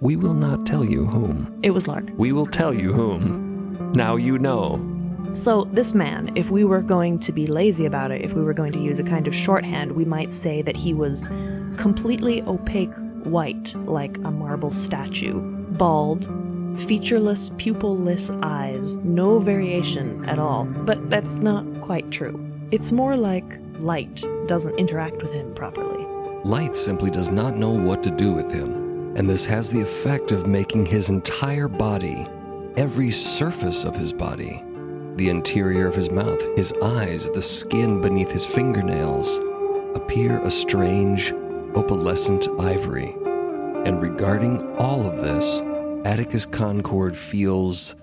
We 0.00 0.14
will 0.14 0.34
not 0.34 0.64
tell 0.64 0.84
you 0.84 1.04
whom. 1.04 1.58
It 1.62 1.70
was 1.70 1.88
Lark. 1.88 2.10
We 2.16 2.30
will 2.30 2.46
tell 2.46 2.72
you 2.72 2.92
whom. 2.92 3.92
Now 3.92 4.14
you 4.14 4.38
know. 4.38 4.80
So, 5.32 5.64
this 5.72 5.94
man, 5.94 6.30
if 6.36 6.50
we 6.50 6.62
were 6.62 6.80
going 6.80 7.18
to 7.20 7.32
be 7.32 7.46
lazy 7.48 7.86
about 7.86 8.12
it, 8.12 8.22
if 8.22 8.34
we 8.34 8.42
were 8.42 8.54
going 8.54 8.70
to 8.72 8.78
use 8.78 9.00
a 9.00 9.04
kind 9.04 9.26
of 9.26 9.34
shorthand, 9.34 9.92
we 9.92 10.04
might 10.04 10.30
say 10.30 10.62
that 10.62 10.76
he 10.76 10.94
was 10.94 11.28
completely 11.76 12.42
opaque 12.42 12.94
white, 13.24 13.74
like 13.74 14.18
a 14.18 14.30
marble 14.30 14.70
statue, 14.70 15.40
bald, 15.40 16.26
featureless, 16.76 17.50
pupilless 17.50 18.30
eyes, 18.44 18.94
no 18.96 19.40
variation 19.40 20.24
at 20.28 20.38
all. 20.38 20.66
But 20.66 21.10
that's 21.10 21.38
not 21.38 21.80
quite 21.80 22.12
true. 22.12 22.38
It's 22.70 22.92
more 22.92 23.16
like 23.16 23.58
light 23.80 24.24
doesn't 24.46 24.78
interact 24.78 25.22
with 25.22 25.32
him 25.32 25.52
properly. 25.54 26.11
Light 26.44 26.76
simply 26.76 27.08
does 27.08 27.30
not 27.30 27.56
know 27.56 27.70
what 27.70 28.02
to 28.02 28.10
do 28.10 28.32
with 28.32 28.50
him, 28.50 29.14
and 29.16 29.30
this 29.30 29.46
has 29.46 29.70
the 29.70 29.80
effect 29.80 30.32
of 30.32 30.48
making 30.48 30.84
his 30.84 31.08
entire 31.08 31.68
body, 31.68 32.26
every 32.76 33.12
surface 33.12 33.84
of 33.84 33.94
his 33.94 34.12
body, 34.12 34.64
the 35.14 35.28
interior 35.28 35.86
of 35.86 35.94
his 35.94 36.10
mouth, 36.10 36.42
his 36.56 36.74
eyes, 36.82 37.30
the 37.30 37.40
skin 37.40 38.00
beneath 38.00 38.32
his 38.32 38.44
fingernails, 38.44 39.38
appear 39.94 40.40
a 40.40 40.50
strange, 40.50 41.32
opalescent 41.76 42.48
ivory. 42.60 43.14
And 43.86 44.02
regarding 44.02 44.76
all 44.78 45.06
of 45.06 45.18
this, 45.18 45.60
Atticus 46.04 46.44
Concord 46.44 47.16
feels, 47.16 47.94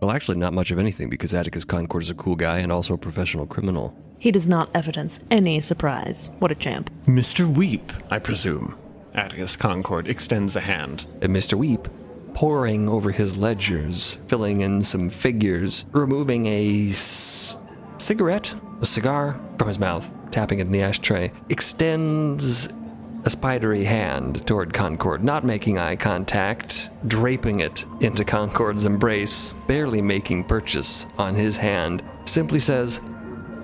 well, 0.00 0.12
actually, 0.12 0.38
not 0.38 0.52
much 0.52 0.70
of 0.70 0.78
anything 0.78 1.10
because 1.10 1.34
Atticus 1.34 1.64
Concord 1.64 2.04
is 2.04 2.10
a 2.10 2.14
cool 2.14 2.36
guy 2.36 2.58
and 2.58 2.70
also 2.70 2.94
a 2.94 2.98
professional 2.98 3.44
criminal. 3.44 3.96
He 4.18 4.30
does 4.30 4.48
not 4.48 4.68
evidence 4.74 5.20
any 5.30 5.60
surprise. 5.60 6.30
What 6.38 6.50
a 6.50 6.54
champ. 6.56 6.90
Mr. 7.06 7.46
Weep, 7.52 7.92
I 8.10 8.18
presume. 8.18 8.76
Atticus 9.14 9.56
Concord 9.56 10.08
extends 10.08 10.56
a 10.56 10.60
hand. 10.60 11.06
Uh, 11.08 11.18
and 11.26 11.36
Mr. 11.36 11.54
Weep, 11.54 11.88
poring 12.34 12.88
over 12.88 13.10
his 13.10 13.36
ledgers, 13.36 14.14
filling 14.28 14.60
in 14.60 14.82
some 14.82 15.08
figures, 15.08 15.86
removing 15.92 16.46
a 16.46 16.90
s- 16.90 17.62
cigarette, 17.98 18.54
a 18.80 18.86
cigar 18.86 19.38
from 19.58 19.68
his 19.68 19.78
mouth, 19.78 20.10
tapping 20.30 20.58
it 20.58 20.66
in 20.66 20.72
the 20.72 20.82
ashtray, 20.82 21.32
extends 21.48 22.68
a 23.24 23.30
spidery 23.30 23.84
hand 23.84 24.46
toward 24.46 24.72
Concord, 24.72 25.24
not 25.24 25.44
making 25.44 25.78
eye 25.78 25.96
contact, 25.96 26.88
draping 27.08 27.60
it 27.60 27.84
into 28.00 28.24
Concord's 28.24 28.84
embrace, 28.84 29.54
barely 29.66 30.00
making 30.00 30.44
purchase 30.44 31.06
on 31.18 31.34
his 31.34 31.56
hand, 31.56 32.02
simply 32.24 32.60
says, 32.60 33.00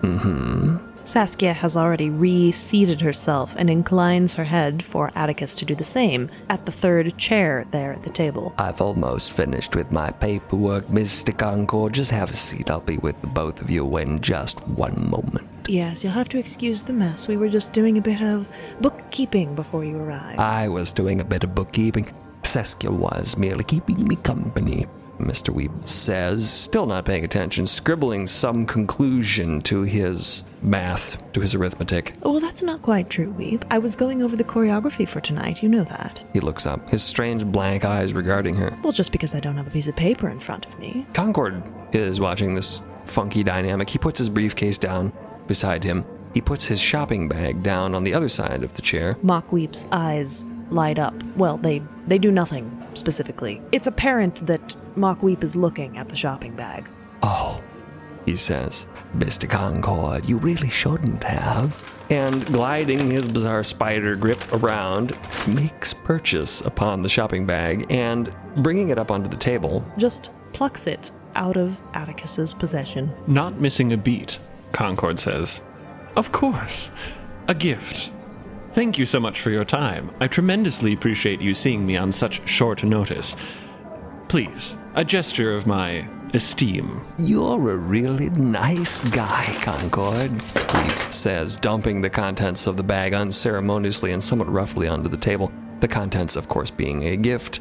Mm-hmm. 0.05 0.95
Saskia 1.05 1.53
has 1.53 1.77
already 1.77 2.09
reseated 2.09 3.03
herself 3.03 3.55
and 3.59 3.69
inclines 3.69 4.37
her 4.37 4.45
head 4.45 4.83
for 4.83 5.13
Atticus 5.15 5.55
to 5.57 5.67
do 5.67 5.75
the 5.75 5.85
same 5.85 6.31
at 6.49 6.65
the 6.65 6.73
third 6.73 7.19
chair 7.19 7.67
there 7.73 7.93
at 7.93 8.05
the 8.05 8.11
table. 8.11 8.55
I've 8.57 8.81
almost 8.81 9.33
finished 9.33 9.77
with 9.77 9.93
my 9.93 10.13
paperwork, 10.13 10.87
Mr. 10.87 11.37
Concord. 11.37 11.93
Just 11.93 12.11
have 12.11 12.31
a 12.31 12.35
seat. 12.35 12.71
I'll 12.71 12.81
be 12.81 12.97
with 12.97 13.21
the 13.21 13.27
both 13.27 13.61
of 13.61 13.69
you 13.69 13.99
in 13.99 14.23
just 14.23 14.67
one 14.67 15.11
moment. 15.11 15.47
Yes, 15.69 16.03
you'll 16.03 16.15
have 16.15 16.31
to 16.31 16.39
excuse 16.39 16.83
the 16.83 16.95
mess. 16.95 17.29
We 17.29 17.37
were 17.37 17.51
just 17.51 17.75
doing 17.75 17.99
a 17.99 18.03
bit 18.03 18.23
of 18.23 18.49
bookkeeping 18.81 19.55
before 19.55 19.85
you 19.85 19.99
arrived. 19.99 20.39
I 20.39 20.69
was 20.69 20.91
doing 20.91 21.21
a 21.21 21.25
bit 21.25 21.45
of 21.45 21.55
bookkeeping. 21.55 22.11
Saskia 22.45 22.91
was 22.91 23.37
merely 23.37 23.65
keeping 23.65 24.09
me 24.09 24.17
company. 24.17 24.87
Mr. 25.19 25.51
Weep 25.51 25.71
says, 25.85 26.51
still 26.51 26.87
not 26.87 27.05
paying 27.05 27.25
attention, 27.25 27.67
scribbling 27.67 28.27
some 28.27 28.67
conclusion 28.67 29.61
to 29.63 29.83
his 29.83 30.45
math, 30.63 31.33
to 31.33 31.41
his 31.41 31.55
arithmetic. 31.55 32.15
Oh, 32.23 32.33
well, 32.33 32.41
that's 32.41 32.63
not 32.63 32.83
quite 32.83 33.11
true, 33.11 33.31
Weep. 33.31 33.65
I 33.71 33.79
was 33.79 33.97
going 33.97 34.23
over 34.23 34.37
the 34.37 34.45
choreography 34.45 35.07
for 35.07 35.21
tonight. 35.21 35.63
You 35.63 35.69
know 35.69 35.85
that. 35.85 36.23
He 36.33 36.41
looks 36.41 36.67
up, 36.67 36.89
his 36.91 37.03
strange 37.03 37.45
blank 37.45 37.85
eyes 37.85 38.13
regarding 38.13 38.57
her. 38.57 38.77
Well, 38.83 38.93
just 38.93 39.13
because 39.13 39.35
I 39.35 39.41
don't 39.41 39.57
have 39.57 39.67
a 39.67 39.71
piece 39.71 39.89
of 39.89 39.97
paper 39.97 40.29
in 40.29 40.41
front 40.41 40.67
of 40.67 40.79
me. 40.79 41.07
Concord 41.15 41.63
is 41.93 42.21
watching 42.21 42.55
this 42.55 42.83
funky 43.07 43.43
dynamic. 43.43 43.91
He 43.91 43.99
puts 43.99 44.19
his 44.19 44.29
briefcase 44.29 44.79
down 44.79 45.13
beside 45.47 45.85
him. 45.85 46.05
He 46.33 46.41
puts 46.41 46.65
his 46.65 46.81
shopping 46.81 47.29
bag 47.29 47.63
down 47.63 47.95
on 47.95 48.03
the 48.03 48.13
other 48.13 48.29
side 48.29 48.65
of 48.65 48.75
the 48.75 48.83
chair. 48.83 49.17
Mock 49.23 49.53
Weep's 49.53 49.87
eyes 49.93 50.47
light 50.71 50.99
up. 50.99 51.15
Well, 51.37 51.57
they 51.57 51.83
they 52.07 52.19
do 52.19 52.31
nothing 52.31 52.83
specifically. 52.95 53.63
It's 53.73 53.87
apparent 53.87 54.47
that 54.47 54.75
Mock 54.97 55.23
Weep 55.23 55.43
is 55.43 55.57
looking 55.57 55.99
at 55.99 56.09
the 56.09 56.17
shopping 56.17 56.55
bag. 56.55 56.89
Oh, 57.23 57.63
he 58.27 58.37
says, 58.37 58.87
Mr. 59.17 59.49
Concord, 59.49 60.27
you 60.29 60.39
really 60.39 60.71
shouldn't 60.71 61.25
have. 61.25 61.83
And 62.11 62.45
gliding 62.47 63.11
his 63.11 63.29
bizarre 63.29 63.65
spider 63.65 64.15
grip 64.15 64.41
around, 64.53 65.17
makes 65.47 65.95
purchase 65.95 66.61
upon 66.61 67.03
the 67.03 67.09
shopping 67.09 67.47
bag 67.47 67.87
and 67.91 68.33
bringing 68.57 68.91
it 68.91 68.99
up 68.99 69.11
onto 69.11 69.29
the 69.31 69.37
table. 69.37 69.85
Just 69.97 70.31
plucks 70.53 70.87
it 70.87 71.11
out 71.35 71.57
of 71.57 71.81
Atticus's 71.95 72.55
possession. 72.55 73.11
Not 73.27 73.59
missing 73.59 73.93
a 73.93 73.97
beat, 73.97 74.39
Concord 74.73 75.19
says. 75.19 75.61
Of 76.17 76.31
course. 76.31 76.91
A 77.49 77.55
gift. 77.55 78.13
Thank 78.75 78.99
you 78.99 79.07
so 79.07 79.21
much 79.21 79.41
for 79.41 79.51
your 79.51 79.65
time. 79.65 80.11
I 80.19 80.27
tremendously 80.27 80.93
appreciate 80.93 81.41
you 81.41 81.55
seeing 81.55 81.87
me 81.87 81.97
on 81.97 82.11
such 82.11 82.47
short 82.49 82.83
notice. 82.83 83.37
Please, 84.27 84.77
a 84.97 85.05
gesture 85.05 85.55
of 85.55 85.65
my 85.65 86.09
esteem. 86.33 87.07
You're 87.17 87.71
a 87.71 87.77
really 87.77 88.31
nice 88.31 89.01
guy, 89.11 89.45
Concord, 89.63 90.33
he 90.43 91.13
says, 91.13 91.57
dumping 91.57 92.01
the 92.01 92.11
contents 92.11 92.67
of 92.67 92.77
the 92.77 92.83
bag 92.83 93.15
unceremoniously 93.15 94.11
and 94.11 94.21
somewhat 94.21 94.51
roughly 94.51 94.89
onto 94.89 95.09
the 95.09 95.17
table. 95.17 95.53
The 95.79 95.87
contents, 95.87 96.35
of 96.35 96.49
course, 96.49 96.73
being 96.73 97.05
a 97.05 97.17
gift. 97.17 97.61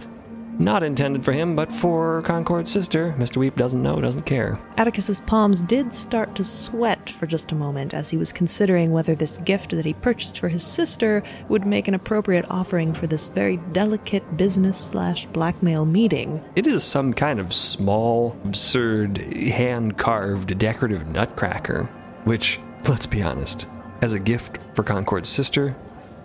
Not 0.59 0.83
intended 0.83 1.25
for 1.25 1.31
him, 1.31 1.55
but 1.55 1.71
for 1.71 2.21
Concord's 2.21 2.71
sister. 2.71 3.15
Mr. 3.17 3.37
Weep 3.37 3.55
doesn't 3.55 3.81
know, 3.81 3.99
doesn't 3.99 4.25
care. 4.25 4.57
Atticus's 4.77 5.21
palms 5.21 5.61
did 5.63 5.93
start 5.93 6.35
to 6.35 6.43
sweat 6.43 7.09
for 7.09 7.25
just 7.25 7.51
a 7.51 7.55
moment 7.55 7.93
as 7.93 8.09
he 8.09 8.17
was 8.17 8.31
considering 8.31 8.91
whether 8.91 9.15
this 9.15 9.37
gift 9.39 9.71
that 9.71 9.85
he 9.85 9.93
purchased 9.93 10.39
for 10.39 10.49
his 10.49 10.63
sister 10.63 11.23
would 11.49 11.65
make 11.65 11.87
an 11.87 11.95
appropriate 11.95 12.45
offering 12.49 12.93
for 12.93 13.07
this 13.07 13.29
very 13.29 13.57
delicate 13.71 14.37
business 14.37 14.77
slash 14.79 15.25
blackmail 15.27 15.85
meeting. 15.85 16.43
It 16.55 16.67
is 16.67 16.83
some 16.83 17.13
kind 17.13 17.39
of 17.39 17.53
small, 17.53 18.37
absurd, 18.45 19.17
hand 19.17 19.97
carved 19.97 20.57
decorative 20.57 21.07
nutcracker, 21.07 21.85
which, 22.25 22.59
let's 22.87 23.07
be 23.07 23.21
honest, 23.21 23.65
as 24.01 24.13
a 24.13 24.19
gift 24.19 24.59
for 24.75 24.83
Concord's 24.83 25.29
sister, 25.29 25.75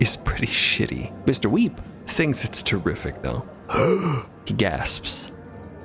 is 0.01 0.17
pretty 0.17 0.47
shitty. 0.47 1.13
Mr. 1.25 1.47
Weep 1.47 1.81
thinks 2.07 2.45
it's 2.45 2.63
terrific, 2.63 3.23
though. 3.23 3.49
he 4.47 4.55
gasps. 4.55 5.33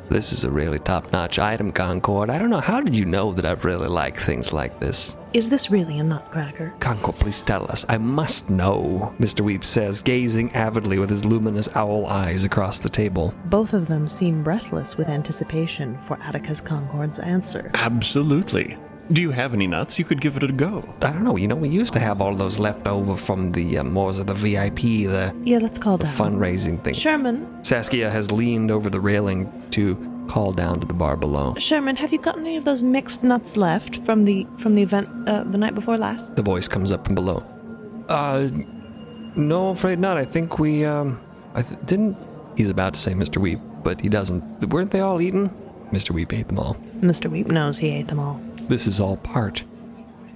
This 0.09 0.31
is 0.31 0.43
a 0.43 0.51
really 0.51 0.79
top 0.79 1.11
notch 1.11 1.39
item, 1.39 1.71
Concord. 1.71 2.29
I 2.29 2.37
don't 2.37 2.49
know, 2.49 2.59
how 2.59 2.81
did 2.81 2.95
you 2.95 3.05
know 3.05 3.33
that 3.33 3.45
I 3.45 3.51
really 3.53 3.87
like 3.87 4.19
things 4.19 4.53
like 4.53 4.79
this? 4.79 5.17
Is 5.33 5.49
this 5.49 5.71
really 5.71 5.97
a 5.97 6.03
nutcracker? 6.03 6.73
Concord, 6.79 7.15
please 7.15 7.41
tell 7.41 7.69
us. 7.71 7.85
I 7.89 7.97
must 7.97 8.49
know, 8.49 9.13
Mr. 9.19 9.41
Weep 9.41 9.65
says, 9.65 10.01
gazing 10.01 10.53
avidly 10.53 10.99
with 10.99 11.09
his 11.09 11.25
luminous 11.25 11.73
owl 11.75 12.05
eyes 12.07 12.43
across 12.43 12.79
the 12.79 12.89
table. 12.89 13.33
Both 13.45 13.73
of 13.73 13.87
them 13.87 14.07
seem 14.07 14.43
breathless 14.43 14.97
with 14.97 15.09
anticipation 15.09 15.97
for 15.99 16.21
Atticus 16.21 16.61
Concord's 16.61 17.19
answer. 17.19 17.71
Absolutely. 17.73 18.77
Do 19.13 19.21
you 19.21 19.31
have 19.31 19.53
any 19.53 19.67
nuts? 19.67 19.99
You 19.99 20.05
could 20.05 20.21
give 20.21 20.37
it 20.37 20.43
a 20.43 20.51
go. 20.51 20.83
I 21.01 21.11
don't 21.11 21.23
know, 21.23 21.35
you 21.37 21.47
know, 21.47 21.55
we 21.55 21.69
used 21.69 21.93
to 21.93 21.99
have 21.99 22.19
all 22.19 22.33
those 22.35 22.57
left 22.57 22.87
over 22.87 23.15
from 23.15 23.51
the 23.51 23.77
uh, 23.77 23.83
more 23.83 24.09
of 24.09 24.25
the 24.25 24.33
VIP, 24.33 24.81
the 25.07 25.33
Yeah, 25.43 25.59
let's 25.59 25.77
call 25.77 25.97
down. 25.97 26.11
fundraising 26.15 26.83
thing. 26.83 26.95
Sherman, 26.95 27.63
Saskia 27.63 28.09
has 28.09 28.31
leaned 28.31 28.71
over 28.71 28.89
the 28.89 28.99
railing 28.99 29.51
to 29.71 29.95
call 30.29 30.51
down 30.51 30.79
to 30.79 30.87
the 30.87 30.95
bar 30.95 31.15
below. 31.15 31.53
Sherman, 31.59 31.95
have 31.97 32.11
you 32.11 32.17
got 32.19 32.37
any 32.39 32.57
of 32.57 32.65
those 32.65 32.81
mixed 32.81 33.23
nuts 33.23 33.55
left 33.55 34.03
from 34.05 34.25
the 34.25 34.47
from 34.57 34.73
the 34.73 34.81
event 34.81 35.07
uh, 35.27 35.43
the 35.43 35.57
night 35.59 35.75
before 35.75 35.97
last? 35.97 36.35
The 36.35 36.41
voice 36.41 36.67
comes 36.67 36.91
up 36.91 37.05
from 37.05 37.13
below. 37.13 37.43
Uh, 38.09 38.49
no, 39.35 39.69
afraid 39.69 39.99
not. 39.99 40.17
I 40.17 40.25
think 40.25 40.57
we, 40.59 40.85
um, 40.85 41.19
I 41.53 41.61
th- 41.61 41.79
didn't. 41.85 42.17
He's 42.57 42.69
about 42.69 42.93
to 42.95 42.99
say 42.99 43.13
Mr. 43.13 43.37
Weep, 43.37 43.59
but 43.83 44.01
he 44.01 44.09
doesn't. 44.09 44.43
Weren't 44.69 44.89
they 44.91 45.01
all 45.01 45.21
eaten? 45.21 45.49
Mr. 45.91 46.11
Weep 46.11 46.33
ate 46.33 46.47
them 46.47 46.57
all. 46.57 46.75
Mr. 47.01 47.29
Weep 47.29 47.47
knows 47.47 47.77
he 47.77 47.89
ate 47.89 48.07
them 48.07 48.19
all. 48.19 48.41
This 48.67 48.87
is 48.87 48.99
all 48.99 49.17
part 49.17 49.63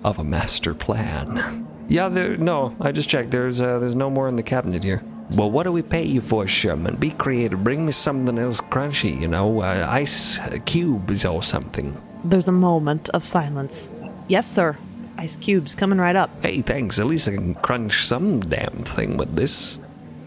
of 0.04 0.20
a 0.20 0.24
master 0.24 0.74
plan. 0.74 1.68
Yeah, 1.88 2.10
there. 2.10 2.38
No, 2.38 2.76
I 2.82 2.92
just 2.92 3.10
checked. 3.10 3.32
There's, 3.32 3.62
uh, 3.62 3.80
there's 3.80 3.96
no 3.96 4.10
more 4.10 4.28
in 4.28 4.36
the 4.36 4.44
cabinet 4.44 4.84
here. 4.84 5.02
Well, 5.30 5.52
what 5.52 5.64
do 5.64 5.72
we 5.72 5.82
pay 5.82 6.04
you 6.04 6.22
for, 6.22 6.48
Sherman? 6.48 6.96
Be 6.96 7.12
creative. 7.12 7.64
Bring 7.64 7.86
me 7.86 7.92
something 7.92 8.38
else 8.38 8.62
crunchy. 8.62 9.20
You 9.20 9.28
know, 9.28 9.62
uh, 9.62 9.86
ice 9.90 10.40
cubes 10.66 11.26
or 11.26 11.44
something. 11.44 12.02
There's 12.24 12.48
a 12.48 12.54
moment 12.54 13.10
of 13.10 13.26
silence. 13.26 13.92
Yes, 14.28 14.50
sir. 14.50 14.78
Ice 15.18 15.36
cubes 15.36 15.76
coming 15.76 15.98
right 15.98 16.16
up. 16.16 16.30
Hey, 16.42 16.62
thanks. 16.62 17.00
At 17.00 17.08
least 17.08 17.28
I 17.28 17.32
can 17.32 17.56
crunch 17.56 18.06
some 18.06 18.40
damn 18.42 18.84
thing 18.84 19.18
with 19.18 19.36
this. 19.36 19.80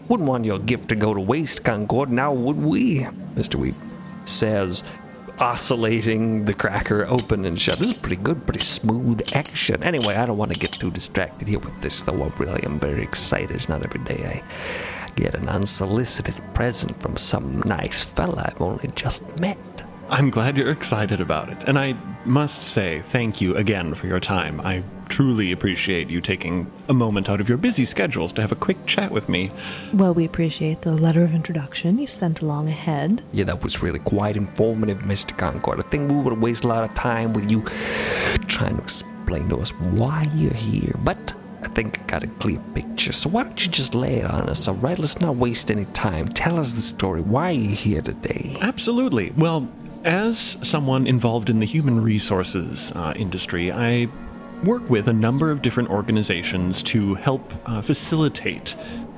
Wouldn't 0.07 0.27
want 0.27 0.45
your 0.45 0.59
gift 0.59 0.89
to 0.89 0.95
go 0.95 1.13
to 1.13 1.19
waste, 1.19 1.63
Concord, 1.63 2.11
now 2.11 2.33
would 2.33 2.57
we? 2.57 3.07
Mr. 3.35 3.55
Weep 3.55 3.75
says, 4.25 4.83
oscillating 5.39 6.45
the 6.45 6.53
cracker 6.53 7.05
open 7.05 7.45
and 7.45 7.59
shut. 7.59 7.77
This 7.77 7.89
is 7.89 7.97
pretty 7.97 8.17
good, 8.17 8.45
pretty 8.45 8.59
smooth 8.59 9.21
action. 9.35 9.81
Anyway, 9.83 10.15
I 10.15 10.25
don't 10.25 10.37
want 10.37 10.53
to 10.53 10.59
get 10.59 10.71
too 10.71 10.91
distracted 10.91 11.47
here 11.47 11.59
with 11.59 11.79
this, 11.81 12.03
though. 12.03 12.23
I 12.23 12.27
really 12.37 12.63
am 12.63 12.79
very 12.79 13.03
excited. 13.03 13.51
It's 13.51 13.69
not 13.69 13.85
every 13.85 14.03
day 14.03 14.43
I 14.43 15.11
get 15.15 15.35
an 15.35 15.49
unsolicited 15.49 16.35
present 16.53 16.95
from 17.01 17.17
some 17.17 17.61
nice 17.65 18.01
fella 18.01 18.45
I've 18.47 18.61
only 18.61 18.89
just 18.95 19.23
met. 19.37 19.57
I'm 20.09 20.29
glad 20.29 20.57
you're 20.57 20.71
excited 20.71 21.21
about 21.21 21.49
it. 21.49 21.63
And 21.67 21.79
I 21.79 21.95
must 22.25 22.61
say, 22.61 23.01
thank 23.09 23.41
you 23.41 23.55
again 23.55 23.95
for 23.95 24.07
your 24.07 24.19
time. 24.19 24.59
I 24.61 24.83
truly 25.11 25.51
appreciate 25.51 26.09
you 26.09 26.21
taking 26.21 26.71
a 26.87 26.93
moment 26.93 27.29
out 27.29 27.41
of 27.41 27.49
your 27.49 27.57
busy 27.57 27.83
schedules 27.83 28.31
to 28.31 28.41
have 28.41 28.53
a 28.53 28.55
quick 28.55 28.83
chat 28.85 29.11
with 29.11 29.27
me. 29.27 29.51
Well, 29.93 30.13
we 30.13 30.23
appreciate 30.23 30.81
the 30.81 30.93
letter 30.93 31.21
of 31.21 31.35
introduction 31.35 31.99
you 31.99 32.07
sent 32.07 32.41
along 32.41 32.69
ahead. 32.69 33.21
Yeah, 33.33 33.43
that 33.43 33.61
was 33.61 33.83
really 33.83 33.99
quite 33.99 34.37
informative, 34.37 34.99
Mr. 34.99 35.37
Concord. 35.37 35.79
I 35.79 35.83
think 35.83 36.09
we 36.09 36.17
would 36.17 36.39
waste 36.41 36.63
a 36.63 36.69
lot 36.69 36.89
of 36.89 36.95
time 36.95 37.33
with 37.33 37.51
you 37.51 37.61
trying 38.47 38.77
to 38.77 38.81
explain 38.81 39.49
to 39.49 39.59
us 39.59 39.71
why 39.71 40.25
you're 40.33 40.53
here. 40.53 40.95
But 40.99 41.33
I 41.61 41.67
think 41.67 41.99
I 41.99 42.03
got 42.03 42.23
a 42.23 42.27
clear 42.27 42.59
picture. 42.73 43.11
So 43.11 43.29
why 43.29 43.43
don't 43.43 43.65
you 43.65 43.69
just 43.69 43.93
lay 43.93 44.21
it 44.21 44.31
on 44.31 44.49
us, 44.49 44.65
all 44.69 44.75
right? 44.75 44.97
Let's 44.97 45.19
not 45.19 45.35
waste 45.35 45.69
any 45.69 45.85
time. 45.85 46.29
Tell 46.29 46.57
us 46.57 46.73
the 46.73 46.81
story. 46.81 47.19
Why 47.19 47.49
are 47.49 47.51
you 47.51 47.75
here 47.75 48.01
today? 48.01 48.57
Absolutely. 48.61 49.31
Well, 49.35 49.67
as 50.05 50.57
someone 50.61 51.05
involved 51.05 51.49
in 51.49 51.59
the 51.59 51.65
human 51.65 52.01
resources 52.01 52.93
uh, 52.95 53.13
industry, 53.15 53.73
I 53.73 54.07
work 54.63 54.89
with 54.89 55.07
a 55.07 55.13
number 55.13 55.51
of 55.51 55.61
different 55.61 55.89
organizations 55.89 56.83
to 56.83 57.15
help 57.15 57.51
uh, 57.65 57.81
facilitate 57.81 58.75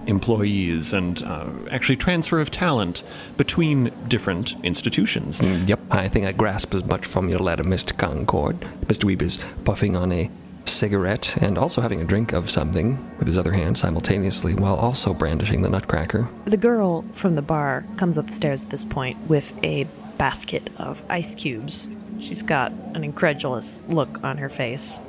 employees 0.08 0.94
and 0.94 1.24
uh, 1.24 1.50
actually 1.72 1.96
transfer 1.96 2.40
of 2.40 2.52
talent 2.52 3.04
between 3.38 3.92
different 4.08 4.56
institutions. 4.64 5.42
Yep, 5.42 5.80
I 5.92 6.08
think 6.08 6.26
I 6.26 6.32
grasp 6.32 6.74
as 6.74 6.84
much 6.84 7.06
from 7.06 7.30
your 7.30 7.40
letter, 7.40 7.64
Mr. 7.64 7.98
Concord. 7.98 8.60
Mr. 8.86 9.06
Weep 9.06 9.22
is 9.22 9.40
puffing 9.64 9.96
on 9.96 10.12
a 10.12 10.30
cigarette 10.66 11.38
and 11.42 11.58
also 11.58 11.82
having 11.82 12.02
a 12.02 12.04
drink 12.04 12.34
of 12.34 12.50
something 12.50 13.10
with 13.18 13.28
his 13.28 13.38
other 13.38 13.54
hand 13.54 13.78
simultaneously 13.78 14.56
while 14.56 14.76
also 14.76 15.14
brandishing 15.14 15.62
the 15.62 15.70
nutcracker. 15.70 16.28
The 16.46 16.58
girl 16.58 17.04
from 17.14 17.36
the 17.36 17.42
bar 17.42 17.86
comes 17.98 18.18
up 18.18 18.28
the 18.28 18.34
stairs 18.34 18.64
at 18.64 18.70
this 18.70 18.86
point 18.86 19.18
with 19.28 19.58
a 19.64 19.86
basket 20.18 20.70
of 20.78 21.02
ice 21.10 21.36
cubes. 21.36 21.90
She's 22.20 22.44
got 22.44 22.72
an 22.72 23.04
incredulous 23.04 23.84
look 23.88 24.24
on 24.24 24.38
her 24.38 24.50
face, 24.50 25.02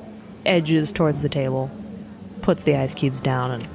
edges 0.46 0.92
towards 0.92 1.22
the 1.22 1.28
table, 1.28 1.70
puts 2.42 2.62
the 2.62 2.76
ice 2.76 2.94
cubes 2.94 3.20
down, 3.20 3.50
and 3.50 3.68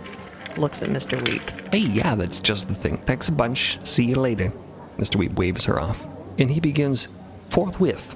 looks 0.58 0.82
at 0.82 0.90
Mr. 0.90 1.22
Weep. 1.28 1.42
Hey, 1.72 1.80
yeah, 1.80 2.16
that's 2.16 2.40
just 2.40 2.68
the 2.68 2.76
thing. 2.76 2.98
Thanks 2.98 3.30
a 3.30 3.32
bunch. 3.32 3.80
See 3.84 4.06
you 4.06 4.16
later. 4.16 4.52
Mr. 4.98 5.16
Weep 5.16 5.34
waves 5.34 5.66
her 5.66 5.80
off, 5.80 6.08
and 6.38 6.52
he 6.52 6.60
begins 6.60 7.08
forthwith 7.50 8.16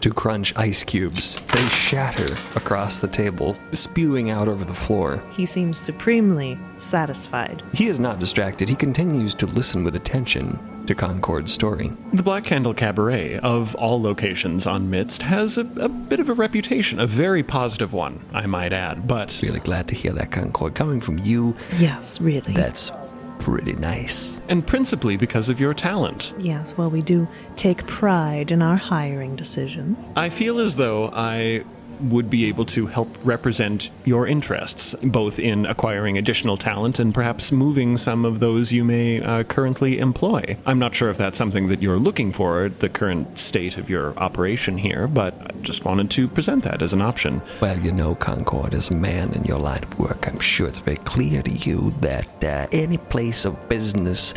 to 0.00 0.12
crunch 0.12 0.56
ice 0.56 0.82
cubes. 0.82 1.40
They 1.42 1.66
shatter 1.68 2.34
across 2.54 3.00
the 3.00 3.08
table, 3.08 3.56
spewing 3.72 4.30
out 4.30 4.48
over 4.48 4.64
the 4.64 4.74
floor. 4.74 5.22
He 5.32 5.44
seems 5.44 5.78
supremely 5.78 6.58
satisfied. 6.78 7.62
He 7.74 7.88
is 7.88 8.00
not 8.00 8.18
distracted. 8.18 8.68
He 8.68 8.76
continues 8.76 9.34
to 9.34 9.46
listen 9.46 9.84
with 9.84 9.94
attention 9.94 10.58
to 10.90 10.94
Concord's 10.96 11.52
story. 11.52 11.92
The 12.12 12.22
Black 12.24 12.42
Candle 12.42 12.74
Cabaret, 12.74 13.38
of 13.38 13.76
all 13.76 14.02
locations 14.02 14.66
on 14.66 14.90
Midst, 14.90 15.22
has 15.22 15.56
a, 15.56 15.60
a 15.76 15.88
bit 15.88 16.18
of 16.18 16.28
a 16.28 16.32
reputation, 16.32 16.98
a 16.98 17.06
very 17.06 17.44
positive 17.44 17.92
one, 17.92 18.20
I 18.32 18.46
might 18.46 18.72
add. 18.72 19.06
But 19.06 19.40
Really 19.40 19.60
glad 19.60 19.86
to 19.88 19.94
hear 19.94 20.12
that, 20.14 20.32
Concord. 20.32 20.74
Coming 20.74 21.00
from 21.00 21.18
you, 21.18 21.54
Yes, 21.78 22.20
really. 22.20 22.52
that's 22.54 22.90
pretty 23.38 23.74
nice. 23.74 24.40
and 24.48 24.66
principally 24.66 25.16
because 25.16 25.48
of 25.48 25.60
your 25.60 25.74
talent. 25.74 26.34
yes, 26.38 26.76
well, 26.76 26.90
we 26.90 27.02
do 27.02 27.26
take 27.54 27.86
pride 27.86 28.50
in 28.50 28.60
our 28.60 28.76
hiring 28.76 29.36
decisions. 29.36 30.12
I 30.16 30.28
feel 30.28 30.58
as 30.58 30.74
though 30.74 31.08
I 31.14 31.62
would 32.02 32.30
be 32.30 32.46
able 32.46 32.64
to 32.66 32.86
help 32.86 33.08
represent 33.24 33.90
your 34.04 34.26
interests, 34.26 34.94
both 35.02 35.38
in 35.38 35.66
acquiring 35.66 36.18
additional 36.18 36.56
talent 36.56 36.98
and 36.98 37.14
perhaps 37.14 37.52
moving 37.52 37.96
some 37.96 38.24
of 38.24 38.40
those 38.40 38.72
you 38.72 38.84
may 38.84 39.20
uh, 39.20 39.42
currently 39.44 39.98
employ. 39.98 40.56
I'm 40.66 40.78
not 40.78 40.94
sure 40.94 41.10
if 41.10 41.18
that's 41.18 41.38
something 41.38 41.68
that 41.68 41.82
you're 41.82 41.98
looking 41.98 42.32
for 42.32 42.64
at 42.64 42.80
the 42.80 42.88
current 42.88 43.38
state 43.38 43.76
of 43.76 43.90
your 43.90 44.16
operation 44.18 44.78
here, 44.78 45.06
but 45.06 45.34
I 45.40 45.60
just 45.60 45.84
wanted 45.84 46.10
to 46.12 46.28
present 46.28 46.64
that 46.64 46.82
as 46.82 46.92
an 46.92 47.02
option. 47.02 47.42
Well, 47.60 47.78
you 47.78 47.92
know, 47.92 48.14
Concord, 48.14 48.74
as 48.74 48.90
a 48.90 48.96
man 48.96 49.32
in 49.34 49.44
your 49.44 49.58
line 49.58 49.82
of 49.82 49.98
work, 49.98 50.28
I'm 50.28 50.40
sure 50.40 50.66
it's 50.66 50.78
very 50.78 50.96
clear 50.98 51.42
to 51.42 51.50
you 51.50 51.92
that 52.00 52.44
uh, 52.44 52.66
any 52.72 52.96
place 52.96 53.44
of 53.44 53.68
business 53.68 54.34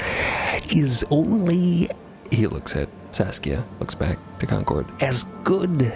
is 0.69 1.05
only. 1.09 1.89
He 2.31 2.47
looks 2.47 2.75
at 2.75 2.89
Saskia, 3.11 3.63
looks 3.79 3.95
back 3.95 4.17
to 4.39 4.47
Concord, 4.47 4.87
as 5.01 5.25
good 5.43 5.93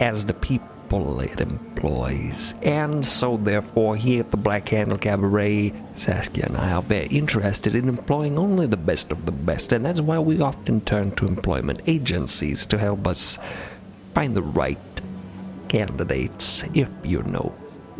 as 0.00 0.24
the 0.24 0.34
people 0.34 0.68
it 0.90 1.40
employs. 1.40 2.54
And 2.62 3.04
so, 3.04 3.36
therefore, 3.36 3.96
here 3.96 4.20
at 4.20 4.30
the 4.30 4.36
Black 4.36 4.66
Candle 4.66 4.98
Cabaret, 4.98 5.72
Saskia 5.96 6.46
and 6.46 6.56
I 6.56 6.72
are 6.72 6.82
very 6.82 7.06
interested 7.06 7.74
in 7.74 7.88
employing 7.88 8.38
only 8.38 8.66
the 8.66 8.76
best 8.76 9.12
of 9.12 9.26
the 9.26 9.32
best, 9.32 9.72
and 9.72 9.84
that's 9.84 10.00
why 10.00 10.18
we 10.18 10.40
often 10.40 10.80
turn 10.80 11.14
to 11.16 11.26
employment 11.26 11.82
agencies 11.86 12.66
to 12.66 12.78
help 12.78 13.06
us 13.06 13.38
find 14.14 14.36
the 14.36 14.42
right 14.42 14.78
candidates, 15.68 16.64
if 16.74 16.88
you 17.04 17.22
know 17.24 17.54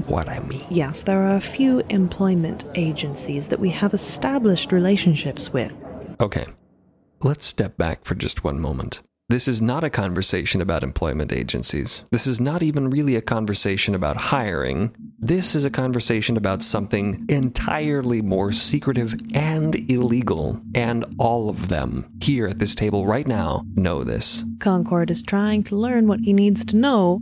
what 0.06 0.28
I 0.28 0.38
mean. 0.40 0.64
Yes, 0.70 1.02
there 1.02 1.22
are 1.22 1.36
a 1.36 1.40
few 1.40 1.80
employment 1.88 2.64
agencies 2.74 3.48
that 3.48 3.60
we 3.60 3.70
have 3.70 3.94
established 3.94 4.72
relationships 4.72 5.52
with. 5.52 5.82
Okay, 6.20 6.46
let's 7.20 7.46
step 7.46 7.76
back 7.76 8.04
for 8.04 8.14
just 8.14 8.44
one 8.44 8.60
moment. 8.60 9.00
This 9.30 9.46
is 9.46 9.60
not 9.60 9.84
a 9.84 9.90
conversation 9.90 10.62
about 10.62 10.82
employment 10.82 11.34
agencies. 11.34 12.06
This 12.10 12.26
is 12.26 12.40
not 12.40 12.62
even 12.62 12.88
really 12.88 13.14
a 13.14 13.20
conversation 13.20 13.94
about 13.94 14.16
hiring. 14.16 14.96
This 15.18 15.54
is 15.54 15.66
a 15.66 15.70
conversation 15.70 16.38
about 16.38 16.62
something 16.62 17.26
entirely 17.28 18.22
more 18.22 18.52
secretive 18.52 19.14
and 19.34 19.74
illegal. 19.90 20.62
And 20.74 21.04
all 21.18 21.50
of 21.50 21.68
them 21.68 22.10
here 22.22 22.46
at 22.46 22.58
this 22.58 22.74
table 22.74 23.04
right 23.04 23.26
now 23.26 23.66
know 23.74 24.02
this. 24.02 24.44
Concord 24.60 25.10
is 25.10 25.22
trying 25.22 25.62
to 25.64 25.76
learn 25.76 26.06
what 26.06 26.20
he 26.20 26.32
needs 26.32 26.64
to 26.64 26.76
know 26.76 27.20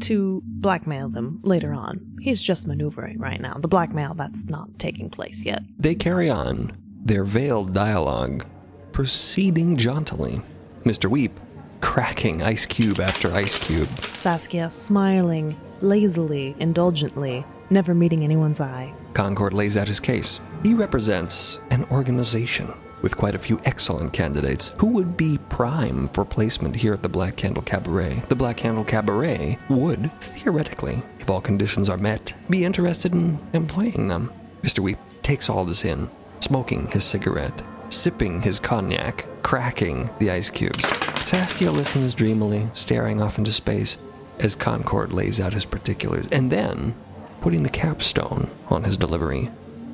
to 0.00 0.42
blackmail 0.44 1.08
them 1.08 1.38
later 1.44 1.72
on. 1.72 2.16
He's 2.20 2.42
just 2.42 2.66
maneuvering 2.66 3.20
right 3.20 3.40
now. 3.40 3.54
The 3.54 3.68
blackmail, 3.68 4.14
that's 4.14 4.46
not 4.46 4.76
taking 4.80 5.08
place 5.08 5.44
yet. 5.44 5.62
They 5.78 5.94
carry 5.94 6.28
on 6.28 6.72
their 7.04 7.22
veiled 7.22 7.72
dialogue, 7.72 8.44
proceeding 8.90 9.76
jauntily. 9.76 10.40
Mr. 10.84 11.08
Weep 11.08 11.32
cracking 11.80 12.42
ice 12.42 12.66
cube 12.66 13.00
after 13.00 13.32
ice 13.32 13.58
cube. 13.58 13.88
Saskia 14.14 14.70
smiling 14.70 15.56
lazily, 15.80 16.54
indulgently, 16.58 17.44
never 17.70 17.94
meeting 17.94 18.22
anyone's 18.22 18.60
eye. 18.60 18.92
Concord 19.14 19.52
lays 19.54 19.76
out 19.76 19.88
his 19.88 20.00
case. 20.00 20.40
He 20.62 20.74
represents 20.74 21.58
an 21.70 21.84
organization 21.84 22.72
with 23.00 23.16
quite 23.16 23.34
a 23.34 23.38
few 23.38 23.60
excellent 23.64 24.12
candidates 24.12 24.72
who 24.78 24.86
would 24.86 25.16
be 25.16 25.38
prime 25.50 26.08
for 26.08 26.24
placement 26.24 26.76
here 26.76 26.94
at 26.94 27.02
the 27.02 27.08
Black 27.08 27.36
Candle 27.36 27.62
Cabaret. 27.62 28.22
The 28.28 28.34
Black 28.34 28.56
Candle 28.56 28.84
Cabaret 28.84 29.58
would, 29.68 30.10
theoretically, 30.20 31.02
if 31.18 31.28
all 31.28 31.40
conditions 31.40 31.88
are 31.90 31.98
met, 31.98 32.32
be 32.48 32.64
interested 32.64 33.12
in 33.12 33.38
employing 33.52 34.08
them. 34.08 34.32
Mr. 34.62 34.78
Weep 34.80 34.98
takes 35.22 35.50
all 35.50 35.64
this 35.64 35.84
in, 35.84 36.10
smoking 36.40 36.86
his 36.88 37.04
cigarette, 37.04 37.62
sipping 37.90 38.40
his 38.40 38.58
cognac, 38.58 39.26
cracking 39.44 40.10
the 40.18 40.30
ice 40.30 40.50
cubes. 40.50 40.84
Saskia 41.24 41.70
listens 41.70 42.14
dreamily, 42.14 42.68
staring 42.74 43.22
off 43.22 43.38
into 43.38 43.52
space 43.52 43.98
as 44.40 44.56
Concord 44.56 45.12
lays 45.12 45.38
out 45.38 45.52
his 45.52 45.64
particulars, 45.64 46.26
and 46.32 46.50
then, 46.50 46.94
putting 47.40 47.62
the 47.62 47.68
capstone 47.68 48.50
on 48.68 48.82
his 48.82 48.96
delivery, 48.96 49.50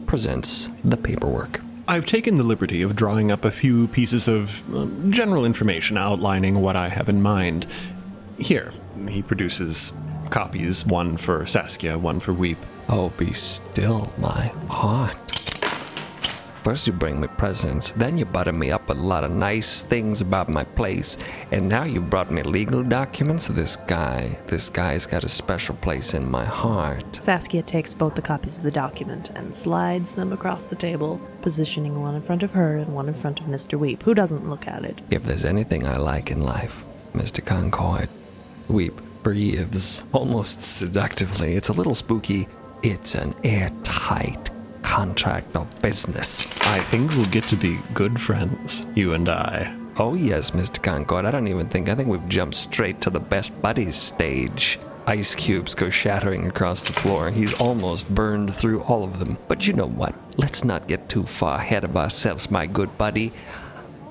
presents 0.07 0.71
the 0.83 0.97
paperwork. 0.97 1.61
I've 1.87 2.07
taken 2.07 2.39
the 2.39 2.45
liberty 2.45 2.81
of 2.83 2.97
drawing 2.97 3.31
up 3.31 3.45
a 3.45 3.51
few 3.51 3.89
pieces 3.89 4.29
of 4.29 4.63
uh, 4.75 4.87
general 5.11 5.45
information 5.45 5.99
outlining 5.99 6.61
what 6.61 6.77
I 6.77 6.89
have 6.89 7.09
in 7.09 7.21
mind. 7.21 7.67
Here, 8.39 8.73
he 9.09 9.21
produces 9.21 9.93
copies, 10.31 10.87
one 10.87 11.17
for 11.17 11.45
Saskia, 11.45 11.99
one 11.99 12.21
for 12.21 12.33
Weep. 12.33 12.59
Oh, 12.89 13.11
be 13.11 13.33
still, 13.33 14.13
my 14.19 14.47
heart. 14.69 15.50
First, 16.63 16.87
you 16.87 16.93
bring 16.93 17.19
me 17.19 17.27
presents, 17.27 17.93
then 17.93 18.19
you 18.19 18.27
butter 18.27 18.53
me 18.53 18.71
up 18.71 18.87
with 18.87 18.99
a 18.99 19.03
lot 19.03 19.25
of 19.25 19.31
nice 19.31 19.81
things 19.83 20.21
about 20.21 20.51
my 20.51 20.63
place, 20.63 21.17
and 21.51 21.67
now 21.67 21.85
you 21.85 22.03
brought 22.03 22.31
me 22.31 22.43
legal 22.43 22.83
documents. 22.83 23.49
This 23.49 23.77
guy, 23.77 24.39
this 24.47 24.69
guy's 24.69 25.07
got 25.07 25.25
a 25.25 25.29
special 25.29 25.75
place 25.77 26.13
in 26.13 26.31
my 26.31 26.45
heart. 26.45 27.17
Saskia 27.19 27.63
takes 27.63 27.95
both 27.95 28.15
the 28.15 28.21
copies 28.21 28.59
of 28.59 28.65
the 28.65 28.71
document 28.71 29.31
and 29.31 29.55
slides 29.55 30.13
them 30.13 30.35
across 30.35 30.65
the 30.65 30.77
table, 30.77 31.19
positioning 31.41 31.99
one 31.99 32.15
in 32.15 32.21
front 32.21 32.43
of 32.43 32.51
her 32.51 32.77
and 32.77 32.95
one 32.95 33.09
in 33.09 33.15
front 33.15 33.41
of 33.41 33.47
Mr. 33.47 33.79
Weep, 33.79 34.03
who 34.03 34.13
doesn't 34.13 34.47
look 34.47 34.69
at 34.69 34.85
it. 34.85 35.01
If 35.11 35.23
there's 35.23 35.47
anything 35.47 35.87
I 35.87 35.97
like 35.97 36.31
in 36.31 36.43
life, 36.43 36.85
Mr. 37.15 37.45
Concord, 37.45 38.11
Weep 38.69 39.01
breathes 39.23 40.03
almost 40.13 40.63
seductively. 40.63 41.55
It's 41.55 41.71
a 41.71 41.75
little 41.75 41.95
spooky. 41.95 42.49
It's 42.83 43.15
an 43.15 43.35
airtight 43.45 44.51
contract 44.83 45.55
of 45.57 45.69
business. 45.83 46.59
I 46.63 46.81
think 46.81 47.13
we'll 47.13 47.27
get 47.27 47.45
to 47.45 47.57
be 47.57 47.79
good 47.95 48.21
friends, 48.21 48.87
you 48.95 49.13
and 49.13 49.29
I. 49.29 49.77
Oh, 49.97 50.15
yes, 50.15 50.53
Mr. 50.53 50.83
Concord. 50.83 51.25
I 51.27 51.31
don't 51.31 51.49
even 51.49 51.69
think, 51.69 51.89
I 51.89 51.95
think 51.95 52.09
we've 52.09 52.29
jumped 52.29 52.57
straight 52.57 53.01
to 53.03 53.11
the 53.11 53.21
best 53.21 53.61
buddies 53.61 53.97
stage. 53.97 54.79
Ice 55.07 55.35
cubes 55.35 55.75
go 55.75 55.91
shattering 55.91 56.47
across 56.47 56.85
the 56.85 56.93
floor. 56.93 57.31
He's 57.31 57.61
almost 57.61 58.15
burned 58.15 58.55
through 58.55 58.83
all 58.83 59.03
of 59.03 59.19
them. 59.19 59.39
But 59.49 59.67
you 59.67 59.73
know 59.73 59.89
what? 59.89 60.15
Let's 60.39 60.65
not 60.65 60.89
get 60.89 61.09
too 61.09 61.25
far 61.25 61.59
ahead 61.59 61.85
of 61.85 61.97
ourselves, 61.97 62.51
my 62.51 62.67
good 62.67 62.97
buddy. 62.97 63.33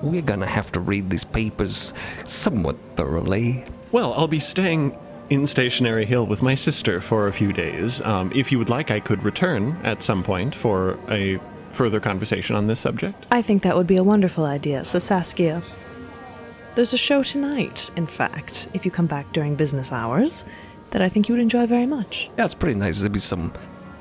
We're 0.02 0.22
gonna 0.22 0.46
have 0.46 0.72
to 0.72 0.80
read 0.80 1.10
these 1.10 1.24
papers 1.24 1.94
somewhat 2.24 2.76
thoroughly. 2.96 3.64
Well, 3.92 4.12
I'll 4.14 4.28
be 4.28 4.40
staying 4.40 4.96
in 5.30 5.46
Stationary 5.46 6.04
Hill 6.04 6.26
with 6.26 6.42
my 6.42 6.56
sister 6.56 7.00
for 7.00 7.28
a 7.28 7.32
few 7.32 7.52
days. 7.52 8.02
Um, 8.02 8.30
if 8.34 8.50
you 8.50 8.58
would 8.58 8.68
like, 8.68 8.90
I 8.90 9.00
could 9.00 9.22
return 9.22 9.78
at 9.84 10.02
some 10.02 10.22
point 10.22 10.54
for 10.54 10.98
a 11.08 11.38
further 11.72 12.00
conversation 12.00 12.56
on 12.56 12.66
this 12.66 12.80
subject. 12.80 13.24
I 13.30 13.40
think 13.40 13.62
that 13.62 13.76
would 13.76 13.86
be 13.86 13.96
a 13.96 14.02
wonderful 14.02 14.44
idea. 14.44 14.84
So, 14.84 14.98
Saskia, 14.98 15.62
there's 16.74 16.92
a 16.92 16.98
show 16.98 17.22
tonight, 17.22 17.90
in 17.96 18.06
fact, 18.06 18.68
if 18.74 18.84
you 18.84 18.90
come 18.90 19.06
back 19.06 19.32
during 19.32 19.54
business 19.54 19.92
hours, 19.92 20.44
that 20.90 21.00
I 21.00 21.08
think 21.08 21.28
you 21.28 21.34
would 21.34 21.42
enjoy 21.42 21.66
very 21.66 21.86
much. 21.86 22.28
Yeah, 22.36 22.44
it's 22.44 22.54
pretty 22.54 22.78
nice. 22.78 22.98
There'll 22.98 23.12
be 23.12 23.20
some, 23.20 23.52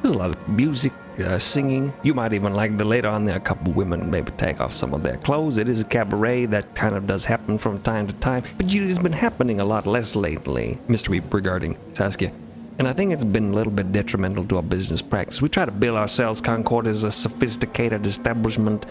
there's 0.02 0.16
a 0.16 0.18
lot 0.18 0.32
of 0.32 0.50
music, 0.50 0.94
uh, 1.20 1.40
singing. 1.40 1.94
You 2.04 2.14
might 2.14 2.34
even 2.34 2.54
like 2.54 2.78
the 2.78 2.86
later 2.86 3.10
on 3.10 3.26
there, 3.26 3.36
a 3.36 3.40
couple 3.40 3.72
women 3.74 4.10
maybe 4.10 4.32
take 4.32 4.62
off 4.62 4.74
some 4.74 4.94
of 4.94 5.04
their 5.04 5.18
clothes. 5.18 5.58
It 5.58 5.70
is 5.70 5.82
a 5.82 5.86
cabaret 5.86 6.46
that 6.48 6.76
kind 6.76 6.96
of 6.96 7.08
does 7.08 7.26
happen 7.26 7.58
from 7.58 7.82
time 7.82 8.08
to 8.08 8.14
time, 8.14 8.44
but 8.58 8.70
you, 8.70 8.88
it's 8.88 9.00
been 9.00 9.12
happening 9.12 9.60
a 9.60 9.66
lot 9.66 9.86
less 9.86 10.16
lately, 10.16 10.80
Mr. 10.88 11.10
Weep, 11.10 11.34
regarding 11.34 11.78
Saskia. 11.94 12.32
And 12.80 12.88
I 12.88 12.94
think 12.94 13.12
it's 13.12 13.26
been 13.26 13.52
a 13.52 13.54
little 13.54 13.74
bit 13.74 13.92
detrimental 13.92 14.46
to 14.46 14.56
our 14.56 14.64
business 14.64 15.02
practice. 15.02 15.42
We 15.42 15.50
try 15.50 15.66
to 15.66 15.72
bill 15.72 15.98
ourselves, 15.98 16.40
Concord, 16.40 16.88
as 16.88 17.04
a 17.04 17.12
sophisticated 17.12 18.06
establishment, 18.06 18.86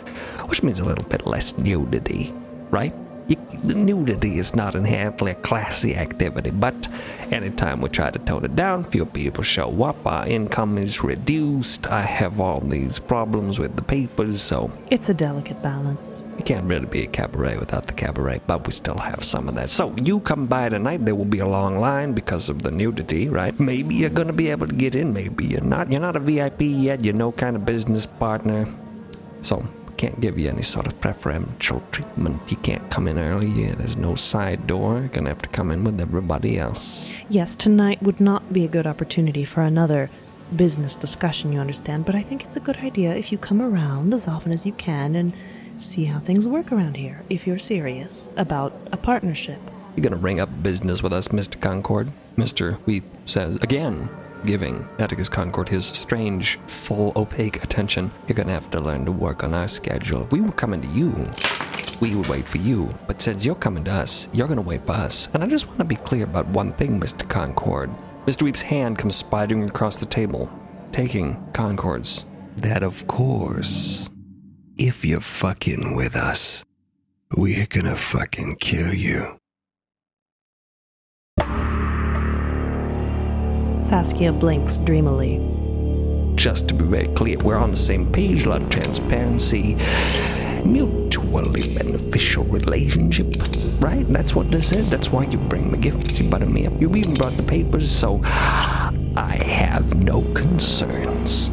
which 0.48 0.62
means 0.62 0.80
a 0.80 0.84
little 0.84 1.06
bit 1.06 1.26
less 1.26 1.56
nudity, 1.56 2.34
right? 2.70 2.94
Nudity 3.64 4.38
is 4.38 4.56
not 4.56 4.74
inherently 4.74 5.32
a 5.32 5.34
classy 5.34 5.94
activity, 5.96 6.50
but 6.50 6.88
anytime 7.30 7.80
we 7.82 7.90
try 7.90 8.10
to 8.10 8.18
tone 8.18 8.44
it 8.44 8.56
down, 8.56 8.84
few 8.84 9.04
people 9.04 9.42
show 9.42 9.82
up, 9.82 10.06
our 10.06 10.26
income 10.26 10.78
is 10.78 11.02
reduced, 11.02 11.86
I 11.88 12.02
have 12.02 12.40
all 12.40 12.60
these 12.60 12.98
problems 12.98 13.58
with 13.58 13.76
the 13.76 13.82
papers, 13.82 14.40
so 14.40 14.70
It's 14.90 15.10
a 15.10 15.14
delicate 15.14 15.62
balance. 15.62 16.26
It 16.38 16.46
can't 16.46 16.64
really 16.64 16.86
be 16.86 17.02
a 17.02 17.06
cabaret 17.06 17.58
without 17.58 17.86
the 17.86 17.92
cabaret, 17.92 18.40
but 18.46 18.64
we 18.66 18.72
still 18.72 18.96
have 18.96 19.22
some 19.22 19.48
of 19.48 19.54
that. 19.56 19.68
So 19.68 19.94
you 20.02 20.20
come 20.20 20.46
by 20.46 20.70
tonight, 20.70 21.04
there 21.04 21.14
will 21.14 21.26
be 21.26 21.40
a 21.40 21.48
long 21.48 21.78
line 21.78 22.14
because 22.14 22.48
of 22.48 22.62
the 22.62 22.70
nudity, 22.70 23.28
right? 23.28 23.58
Maybe 23.60 23.96
you're 23.96 24.10
gonna 24.10 24.32
be 24.32 24.48
able 24.48 24.68
to 24.68 24.74
get 24.74 24.94
in, 24.94 25.12
maybe 25.12 25.44
you're 25.44 25.60
not. 25.60 25.92
You're 25.92 26.00
not 26.00 26.16
a 26.16 26.20
VIP 26.20 26.62
yet, 26.62 27.04
you're 27.04 27.14
no 27.14 27.32
kind 27.32 27.56
of 27.56 27.66
business 27.66 28.06
partner. 28.06 28.66
So 29.42 29.66
can't 29.98 30.20
give 30.20 30.38
you 30.38 30.48
any 30.48 30.62
sort 30.62 30.86
of 30.86 30.98
preferential 31.00 31.82
treatment. 31.90 32.40
You 32.50 32.56
can't 32.58 32.88
come 32.88 33.08
in 33.08 33.18
early, 33.18 33.72
there's 33.72 33.96
no 33.96 34.14
side 34.14 34.66
door. 34.66 35.00
You're 35.00 35.08
gonna 35.08 35.28
have 35.28 35.42
to 35.42 35.48
come 35.48 35.70
in 35.72 35.84
with 35.84 36.00
everybody 36.00 36.58
else. 36.58 37.20
Yes, 37.28 37.56
tonight 37.56 38.02
would 38.02 38.20
not 38.20 38.52
be 38.52 38.64
a 38.64 38.68
good 38.68 38.86
opportunity 38.86 39.44
for 39.44 39.62
another 39.62 40.08
business 40.54 40.94
discussion, 40.94 41.52
you 41.52 41.58
understand, 41.58 42.06
but 42.06 42.14
I 42.14 42.22
think 42.22 42.44
it's 42.44 42.56
a 42.56 42.60
good 42.60 42.76
idea 42.78 43.14
if 43.14 43.30
you 43.32 43.38
come 43.38 43.60
around 43.60 44.14
as 44.14 44.28
often 44.28 44.52
as 44.52 44.64
you 44.64 44.72
can 44.72 45.16
and 45.16 45.34
see 45.78 46.04
how 46.04 46.20
things 46.20 46.46
work 46.48 46.72
around 46.72 46.96
here, 46.96 47.22
if 47.28 47.46
you're 47.46 47.58
serious 47.58 48.30
about 48.36 48.72
a 48.92 48.96
partnership. 48.96 49.60
You're 49.96 50.04
gonna 50.04 50.16
bring 50.16 50.38
up 50.40 50.48
business 50.62 51.02
with 51.02 51.12
us, 51.12 51.28
Mr. 51.28 51.60
Concord? 51.60 52.12
Mr. 52.36 52.78
Weep 52.86 53.04
says 53.26 53.56
again, 53.56 54.08
giving 54.44 54.88
Atticus 54.98 55.28
Concord 55.28 55.68
his 55.68 55.86
strange, 55.86 56.58
full, 56.66 57.12
opaque 57.16 57.62
attention. 57.62 58.10
You're 58.26 58.36
gonna 58.36 58.52
have 58.52 58.70
to 58.70 58.80
learn 58.80 59.04
to 59.04 59.12
work 59.12 59.44
on 59.44 59.54
our 59.54 59.68
schedule. 59.68 60.22
If 60.24 60.32
we 60.32 60.40
were 60.40 60.52
coming 60.52 60.80
to 60.82 60.88
you, 60.88 61.24
we 62.00 62.14
would 62.14 62.28
wait 62.28 62.48
for 62.48 62.58
you. 62.58 62.94
But 63.06 63.20
since 63.20 63.44
you're 63.44 63.54
coming 63.54 63.84
to 63.84 63.92
us, 63.92 64.28
you're 64.32 64.48
gonna 64.48 64.60
wait 64.60 64.86
for 64.86 64.92
us. 64.92 65.28
And 65.34 65.42
I 65.42 65.46
just 65.46 65.66
want 65.66 65.78
to 65.78 65.84
be 65.84 65.96
clear 65.96 66.24
about 66.24 66.46
one 66.48 66.72
thing, 66.72 67.00
Mr. 67.00 67.28
Concord. 67.28 67.90
Mr. 68.26 68.42
Weep's 68.42 68.62
hand 68.62 68.98
comes 68.98 69.22
spidering 69.22 69.68
across 69.68 69.98
the 69.98 70.06
table, 70.06 70.50
taking 70.92 71.36
Concord's. 71.52 72.24
That, 72.56 72.82
of 72.82 73.06
course, 73.06 74.10
if 74.76 75.04
you're 75.04 75.20
fucking 75.20 75.96
with 75.96 76.14
us, 76.14 76.64
we're 77.36 77.66
gonna 77.66 77.96
fucking 77.96 78.56
kill 78.56 78.94
you. 78.94 79.37
Saskia 83.82 84.32
blinks 84.32 84.78
dreamily. 84.78 85.40
Just 86.34 86.68
to 86.68 86.74
be 86.74 86.84
very 86.84 87.08
clear, 87.08 87.38
we're 87.38 87.56
on 87.56 87.70
the 87.70 87.76
same 87.76 88.12
page, 88.12 88.46
a 88.46 88.50
lot 88.50 88.62
of 88.62 88.70
transparency, 88.70 89.76
mutually 90.64 91.74
beneficial 91.74 92.44
relationship, 92.44 93.34
right? 93.80 94.06
That's 94.12 94.34
what 94.34 94.50
this 94.50 94.72
is. 94.72 94.90
That's 94.90 95.10
why 95.10 95.24
you 95.24 95.38
bring 95.38 95.70
me 95.70 95.78
gifts, 95.78 96.20
you 96.20 96.28
butter 96.28 96.46
me 96.46 96.66
up. 96.66 96.80
You 96.80 96.94
even 96.94 97.14
brought 97.14 97.32
the 97.32 97.42
papers, 97.42 97.90
so 97.90 98.20
I 98.24 99.40
have 99.44 99.94
no 99.96 100.22
concerns. 100.34 101.50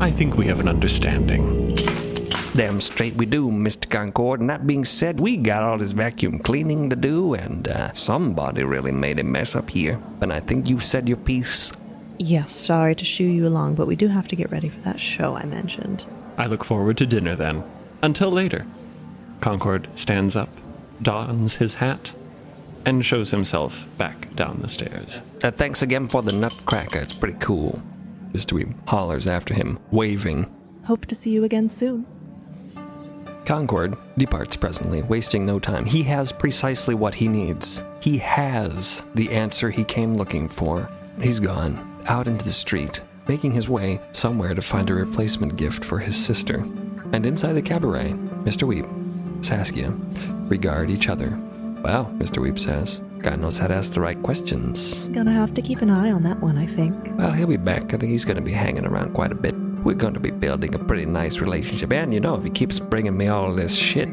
I 0.00 0.10
think 0.10 0.36
we 0.36 0.46
have 0.46 0.60
an 0.60 0.68
understanding. 0.68 1.74
Damn 2.56 2.80
straight 2.80 3.16
we 3.16 3.26
do, 3.26 3.50
Mr. 3.50 3.90
Concord. 3.90 4.38
And 4.38 4.48
that 4.48 4.64
being 4.64 4.84
said, 4.84 5.18
we 5.18 5.36
got 5.36 5.64
all 5.64 5.76
this 5.76 5.90
vacuum 5.90 6.38
cleaning 6.38 6.88
to 6.90 6.94
do, 6.94 7.34
and 7.34 7.66
uh, 7.66 7.92
somebody 7.94 8.62
really 8.62 8.92
made 8.92 9.18
a 9.18 9.24
mess 9.24 9.56
up 9.56 9.70
here. 9.70 10.00
And 10.20 10.32
I 10.32 10.38
think 10.38 10.68
you've 10.68 10.84
said 10.84 11.08
your 11.08 11.16
piece. 11.16 11.72
Yes, 12.16 12.52
sorry 12.52 12.94
to 12.94 13.04
shoo 13.04 13.24
you 13.24 13.48
along, 13.48 13.74
but 13.74 13.88
we 13.88 13.96
do 13.96 14.06
have 14.06 14.28
to 14.28 14.36
get 14.36 14.52
ready 14.52 14.68
for 14.68 14.78
that 14.82 15.00
show 15.00 15.34
I 15.34 15.46
mentioned. 15.46 16.06
I 16.38 16.46
look 16.46 16.62
forward 16.62 16.96
to 16.98 17.06
dinner 17.06 17.34
then. 17.34 17.64
Until 18.02 18.30
later. 18.30 18.64
Concord 19.40 19.88
stands 19.98 20.36
up, 20.36 20.48
dons 21.02 21.56
his 21.56 21.74
hat, 21.74 22.12
and 22.86 23.04
shows 23.04 23.32
himself 23.32 23.84
back 23.98 24.32
down 24.36 24.60
the 24.60 24.68
stairs. 24.68 25.22
Uh, 25.42 25.50
thanks 25.50 25.82
again 25.82 26.06
for 26.06 26.22
the 26.22 26.32
nutcracker. 26.32 27.00
It's 27.00 27.16
pretty 27.16 27.38
cool. 27.40 27.82
Mr. 28.32 28.52
Weep 28.52 28.68
hollers 28.86 29.26
after 29.26 29.54
him, 29.54 29.80
waving. 29.90 30.54
Hope 30.84 31.06
to 31.06 31.16
see 31.16 31.30
you 31.30 31.42
again 31.42 31.68
soon. 31.68 32.06
Concord 33.44 33.96
departs 34.16 34.56
presently, 34.56 35.02
wasting 35.02 35.44
no 35.44 35.58
time. 35.58 35.84
He 35.84 36.02
has 36.04 36.32
precisely 36.32 36.94
what 36.94 37.16
he 37.16 37.28
needs. 37.28 37.82
He 38.00 38.18
has 38.18 39.02
the 39.14 39.30
answer 39.32 39.70
he 39.70 39.84
came 39.84 40.14
looking 40.14 40.48
for. 40.48 40.88
He's 41.20 41.40
gone 41.40 42.02
out 42.06 42.26
into 42.26 42.44
the 42.44 42.50
street, 42.50 43.00
making 43.28 43.52
his 43.52 43.68
way 43.68 44.00
somewhere 44.12 44.54
to 44.54 44.62
find 44.62 44.88
a 44.88 44.94
replacement 44.94 45.56
gift 45.56 45.84
for 45.84 45.98
his 45.98 46.22
sister. 46.22 46.66
And 47.12 47.26
inside 47.26 47.52
the 47.52 47.62
cabaret, 47.62 48.12
Mr. 48.44 48.64
Weep, 48.64 48.86
Saskia, 49.44 49.90
regard 50.48 50.90
each 50.90 51.08
other. 51.08 51.38
Well, 51.82 52.06
Mr. 52.16 52.38
Weep 52.40 52.58
says, 52.58 53.02
God 53.18 53.40
knows 53.40 53.58
how 53.58 53.66
to 53.66 53.74
ask 53.74 53.92
the 53.92 54.00
right 54.00 54.22
questions. 54.22 55.04
Gonna 55.08 55.32
have 55.32 55.54
to 55.54 55.62
keep 55.62 55.82
an 55.82 55.90
eye 55.90 56.10
on 56.10 56.22
that 56.22 56.40
one, 56.40 56.56
I 56.56 56.66
think. 56.66 56.94
Well, 57.16 57.32
he'll 57.32 57.46
be 57.46 57.56
back. 57.58 57.92
I 57.94 57.98
think 57.98 58.10
he's 58.10 58.24
going 58.24 58.36
to 58.36 58.42
be 58.42 58.52
hanging 58.52 58.84
around 58.84 59.14
quite 59.14 59.32
a 59.32 59.34
bit. 59.34 59.54
We're 59.84 59.94
going 59.94 60.14
to 60.14 60.20
be 60.20 60.30
building 60.30 60.74
a 60.74 60.78
pretty 60.78 61.04
nice 61.04 61.38
relationship. 61.38 61.92
And 61.92 62.12
you 62.12 62.20
know, 62.20 62.36
if 62.36 62.42
he 62.42 62.50
keeps 62.50 62.80
bringing 62.80 63.16
me 63.16 63.28
all 63.28 63.54
this 63.54 63.76
shit, 63.76 64.08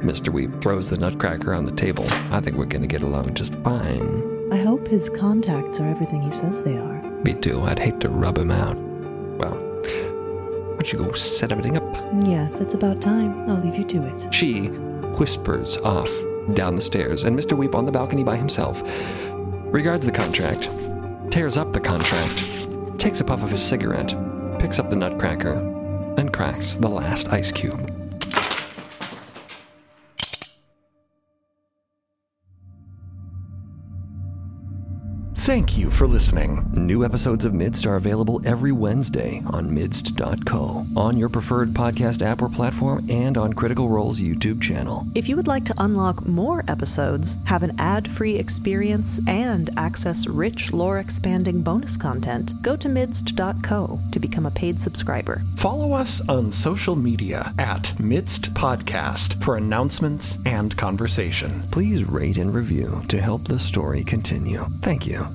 Mr. 0.00 0.28
Weep 0.28 0.60
throws 0.60 0.88
the 0.88 0.96
nutcracker 0.96 1.52
on 1.52 1.64
the 1.64 1.72
table. 1.72 2.06
I 2.30 2.40
think 2.40 2.56
we're 2.56 2.64
going 2.64 2.82
to 2.82 2.88
get 2.88 3.02
along 3.02 3.34
just 3.34 3.54
fine. 3.56 4.48
I 4.52 4.56
hope 4.56 4.86
his 4.86 5.10
contacts 5.10 5.80
are 5.80 5.88
everything 5.88 6.22
he 6.22 6.30
says 6.30 6.62
they 6.62 6.78
are. 6.78 7.02
Me 7.24 7.34
too. 7.34 7.60
I'd 7.62 7.78
hate 7.78 8.00
to 8.00 8.08
rub 8.08 8.38
him 8.38 8.50
out. 8.50 8.76
Well, 8.76 9.54
why 9.54 10.74
don't 10.74 10.92
you 10.92 10.98
go 11.00 11.12
set 11.12 11.52
everything 11.52 11.76
up? 11.76 12.24
Yes, 12.24 12.60
it's 12.60 12.74
about 12.74 13.00
time. 13.00 13.50
I'll 13.50 13.60
leave 13.60 13.74
you 13.74 13.84
to 13.84 14.06
it. 14.06 14.32
She 14.32 14.68
whispers 14.68 15.76
off 15.78 16.10
down 16.54 16.74
the 16.74 16.80
stairs, 16.80 17.24
and 17.24 17.38
Mr. 17.38 17.56
Weep 17.56 17.74
on 17.74 17.84
the 17.84 17.92
balcony 17.92 18.24
by 18.24 18.36
himself 18.36 18.82
regards 19.72 20.04
the 20.04 20.12
contract, 20.12 20.68
tears 21.30 21.56
up 21.56 21.72
the 21.72 21.80
contract, 21.80 22.98
takes 22.98 23.20
a 23.20 23.24
puff 23.24 23.42
of 23.42 23.50
his 23.50 23.62
cigarette, 23.62 24.14
picks 24.60 24.78
up 24.78 24.90
the 24.90 24.96
nutcracker, 24.96 25.54
and 26.18 26.34
cracks 26.34 26.76
the 26.76 26.88
last 26.88 27.32
ice 27.32 27.50
cube. 27.50 27.99
Thank 35.40 35.78
you 35.78 35.90
for 35.90 36.06
listening. 36.06 36.70
New 36.74 37.02
episodes 37.02 37.46
of 37.46 37.54
Midst 37.54 37.86
are 37.86 37.96
available 37.96 38.42
every 38.44 38.72
Wednesday 38.72 39.42
on 39.46 39.74
midst.co, 39.74 40.84
on 40.94 41.16
your 41.16 41.30
preferred 41.30 41.70
podcast 41.70 42.20
app 42.20 42.42
or 42.42 42.50
platform, 42.50 43.06
and 43.08 43.38
on 43.38 43.54
Critical 43.54 43.88
Role's 43.88 44.20
YouTube 44.20 44.60
channel. 44.60 45.06
If 45.14 45.30
you 45.30 45.36
would 45.36 45.46
like 45.46 45.64
to 45.64 45.74
unlock 45.78 46.26
more 46.26 46.62
episodes, 46.68 47.42
have 47.46 47.62
an 47.62 47.72
ad 47.78 48.06
free 48.06 48.36
experience, 48.36 49.18
and 49.26 49.70
access 49.78 50.26
rich 50.26 50.74
lore 50.74 50.98
expanding 50.98 51.62
bonus 51.62 51.96
content, 51.96 52.52
go 52.60 52.76
to 52.76 52.90
midst.co 52.90 53.98
to 54.12 54.20
become 54.20 54.44
a 54.44 54.50
paid 54.50 54.78
subscriber. 54.78 55.40
Follow 55.56 55.94
us 55.94 56.20
on 56.28 56.52
social 56.52 56.94
media 56.94 57.50
at 57.58 57.98
Midst 57.98 58.52
Podcast 58.52 59.42
for 59.42 59.56
announcements 59.56 60.36
and 60.44 60.76
conversation. 60.76 61.62
Please 61.72 62.04
rate 62.04 62.36
and 62.36 62.54
review 62.54 63.00
to 63.08 63.18
help 63.18 63.44
the 63.44 63.58
story 63.58 64.04
continue. 64.04 64.64
Thank 64.82 65.06
you. 65.06 65.26